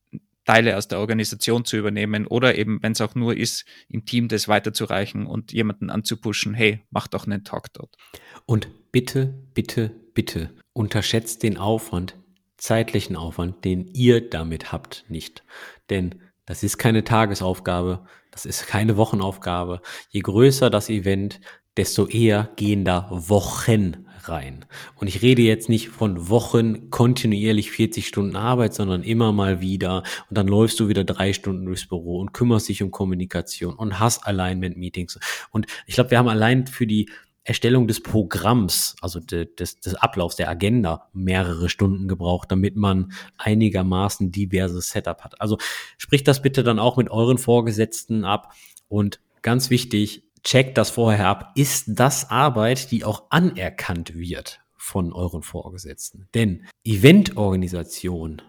[0.50, 4.30] Teile aus der Organisation zu übernehmen oder eben, wenn es auch nur ist, im Team
[4.30, 7.96] das weiterzureichen und jemanden anzupuschen, hey, mach doch einen Talk dort.
[8.48, 12.16] Und bitte, bitte, bitte unterschätzt den Aufwand,
[12.58, 15.44] zeitlichen Aufwand, den ihr damit habt, nicht.
[15.92, 16.16] Denn
[16.48, 19.84] das ist keine Tagesaufgabe, das ist keine Wochenaufgabe.
[20.10, 21.40] Je größer das Event,
[21.78, 24.66] desto eher gehen da Wochen rein.
[24.96, 30.04] Und ich rede jetzt nicht von Wochen kontinuierlich 40 Stunden Arbeit, sondern immer mal wieder.
[30.30, 34.00] Und dann läufst du wieder drei Stunden durchs Büro und kümmerst dich um Kommunikation und
[34.00, 35.20] hast Alignment-Meetings.
[35.52, 37.10] Und ich glaube, wir haben allein für die
[37.44, 43.12] Erstellung des Programms, also de, des, des Ablaufs der Agenda, mehrere Stunden gebraucht, damit man
[43.38, 45.42] einigermaßen diverses Setup hat.
[45.42, 45.58] Also
[45.98, 48.54] spricht das bitte dann auch mit euren Vorgesetzten ab
[48.88, 51.52] und ganz wichtig, checkt das vorher ab.
[51.56, 56.28] Ist das Arbeit, die auch anerkannt wird von euren Vorgesetzten?
[56.34, 58.42] Denn Eventorganisation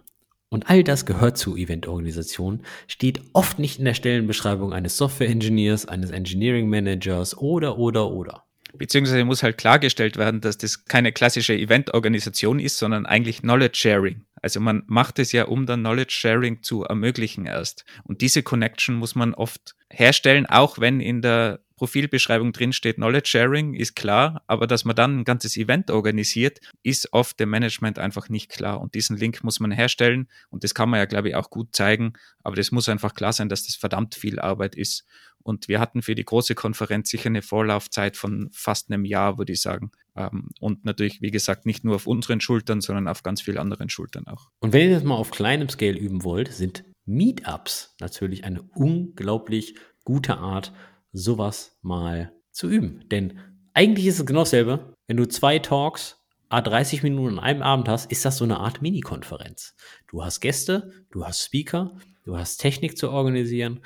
[0.50, 6.10] und all das gehört zu Eventorganisation, steht oft nicht in der Stellenbeschreibung eines Software-Engineers, eines
[6.10, 8.44] Engineering Managers oder, oder, oder.
[8.76, 14.24] Beziehungsweise muss halt klargestellt werden, dass das keine klassische Eventorganisation ist, sondern eigentlich Knowledge Sharing.
[14.42, 17.84] Also man macht es ja, um dann Knowledge Sharing zu ermöglichen erst.
[18.04, 23.30] Und diese Connection muss man oft herstellen, auch wenn in der Profilbeschreibung drin steht, Knowledge
[23.30, 27.98] Sharing ist klar, aber dass man dann ein ganzes Event organisiert, ist oft dem Management
[27.98, 28.82] einfach nicht klar.
[28.82, 31.74] Und diesen Link muss man herstellen und das kann man ja, glaube ich, auch gut
[31.74, 32.12] zeigen,
[32.44, 35.06] aber das muss einfach klar sein, dass das verdammt viel Arbeit ist.
[35.42, 39.54] Und wir hatten für die große Konferenz sicher eine Vorlaufzeit von fast einem Jahr, würde
[39.54, 39.90] ich sagen.
[40.14, 43.88] Ähm, und natürlich, wie gesagt, nicht nur auf unseren Schultern, sondern auf ganz vielen anderen
[43.88, 44.50] Schultern auch.
[44.60, 49.76] Und wenn ihr das mal auf kleinem Scale üben wollt, sind Meetups natürlich eine unglaublich
[50.04, 50.74] gute Art,
[51.12, 53.04] sowas mal zu üben.
[53.10, 53.38] Denn
[53.74, 54.94] eigentlich ist es genau dasselbe.
[55.06, 58.58] Wenn du zwei Talks a 30 Minuten an einem Abend hast, ist das so eine
[58.58, 59.74] Art Mini-Konferenz.
[60.08, 63.80] Du hast Gäste, du hast Speaker, du hast Technik zu organisieren.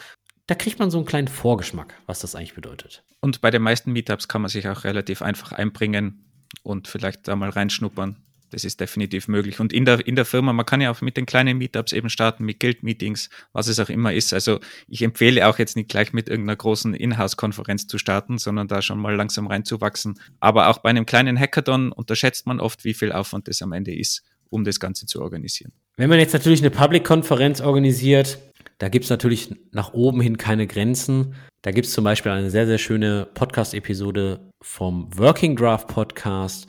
[0.46, 3.04] Da kriegt man so einen kleinen Vorgeschmack, was das eigentlich bedeutet.
[3.20, 6.24] Und bei den meisten Meetups kann man sich auch relativ einfach einbringen
[6.62, 9.58] und vielleicht da mal reinschnuppern das ist definitiv möglich.
[9.58, 12.08] Und in der, in der Firma, man kann ja auch mit den kleinen Meetups eben
[12.08, 14.32] starten, mit Guild-Meetings, was es auch immer ist.
[14.32, 18.80] Also ich empfehle auch jetzt nicht gleich mit irgendeiner großen Inhouse-Konferenz zu starten, sondern da
[18.80, 20.20] schon mal langsam reinzuwachsen.
[20.38, 23.92] Aber auch bei einem kleinen Hackathon unterschätzt man oft, wie viel Aufwand das am Ende
[23.92, 25.72] ist, um das Ganze zu organisieren.
[25.96, 28.38] Wenn man jetzt natürlich eine Public-Konferenz organisiert,
[28.78, 31.34] da gibt es natürlich nach oben hin keine Grenzen.
[31.62, 36.68] Da gibt es zum Beispiel eine sehr, sehr schöne Podcast-Episode vom Working Draft Podcast,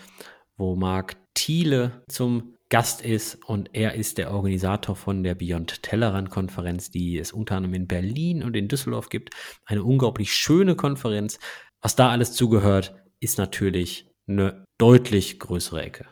[0.58, 6.32] wo Marc Thiele zum Gast ist und er ist der Organisator von der Beyond Tellerrand
[6.32, 9.36] Konferenz, die es unter anderem in Berlin und in Düsseldorf gibt.
[9.66, 11.40] Eine unglaublich schöne Konferenz.
[11.82, 16.08] Was da alles zugehört, ist natürlich eine deutlich größere Ecke.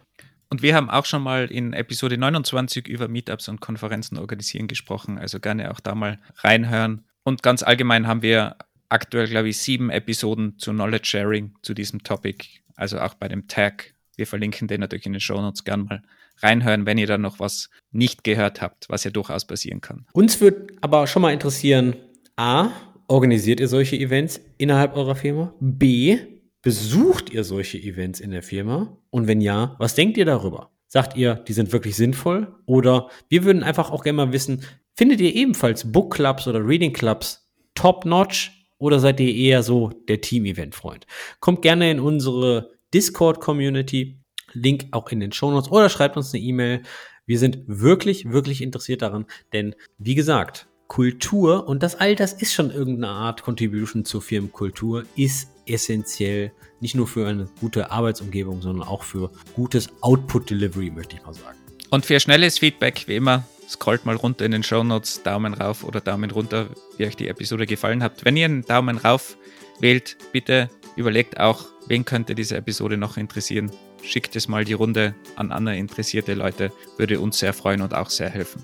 [0.49, 5.17] Und wir haben auch schon mal in Episode 29 über Meetups und Konferenzen organisieren gesprochen,
[5.17, 7.07] also gerne auch da mal reinhören.
[7.23, 8.57] Und ganz allgemein haben wir
[8.89, 12.45] aktuell, glaube ich, sieben Episoden zu Knowledge Sharing zu diesem Topic,
[12.75, 16.01] also auch bei dem Tag wir verlinken den natürlich in den Show Notes gern mal
[16.37, 20.05] reinhören, wenn ihr da noch was nicht gehört habt, was ja durchaus passieren kann.
[20.13, 21.95] Uns würde aber schon mal interessieren,
[22.35, 22.69] A,
[23.07, 25.53] organisiert ihr solche Events innerhalb eurer Firma?
[25.59, 26.17] B,
[26.61, 28.97] besucht ihr solche Events in der Firma?
[29.09, 30.71] Und wenn ja, was denkt ihr darüber?
[30.87, 32.55] Sagt ihr, die sind wirklich sinnvoll?
[32.65, 34.63] Oder wir würden einfach auch gerne mal wissen,
[34.95, 40.19] findet ihr ebenfalls Book Clubs oder Reading Clubs top-notch Oder seid ihr eher so der
[40.19, 41.07] Team-Event-Freund?
[41.39, 44.19] Kommt gerne in unsere Discord-Community.
[44.53, 46.83] Link auch in den Shownotes oder schreibt uns eine E-Mail.
[47.25, 52.53] Wir sind wirklich, wirklich interessiert daran, denn wie gesagt, Kultur und das all das ist
[52.53, 58.87] schon irgendeine Art Contribution zur Firmenkultur, ist essentiell, nicht nur für eine gute Arbeitsumgebung, sondern
[58.87, 61.57] auch für gutes Output Delivery, möchte ich mal sagen.
[61.89, 65.83] Und für schnelles Feedback, wie immer, scrollt mal runter in den Show Notes, Daumen rauf
[65.83, 66.67] oder Daumen runter,
[66.97, 68.25] wie euch die Episode gefallen hat.
[68.25, 69.37] Wenn ihr einen Daumen rauf
[69.79, 73.71] wählt, bitte überlegt auch, wen könnte diese Episode noch interessieren.
[74.03, 78.09] Schickt es mal die Runde an andere interessierte Leute, würde uns sehr freuen und auch
[78.09, 78.63] sehr helfen.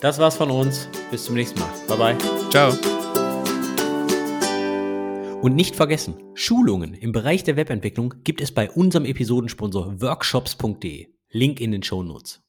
[0.00, 0.88] Das war's von uns.
[1.10, 1.70] Bis zum nächsten Mal.
[1.88, 2.50] Bye bye.
[2.50, 2.72] Ciao.
[5.42, 11.06] Und nicht vergessen, Schulungen im Bereich der Webentwicklung gibt es bei unserem Episodensponsor workshops.de.
[11.30, 12.42] Link in den Show Notes.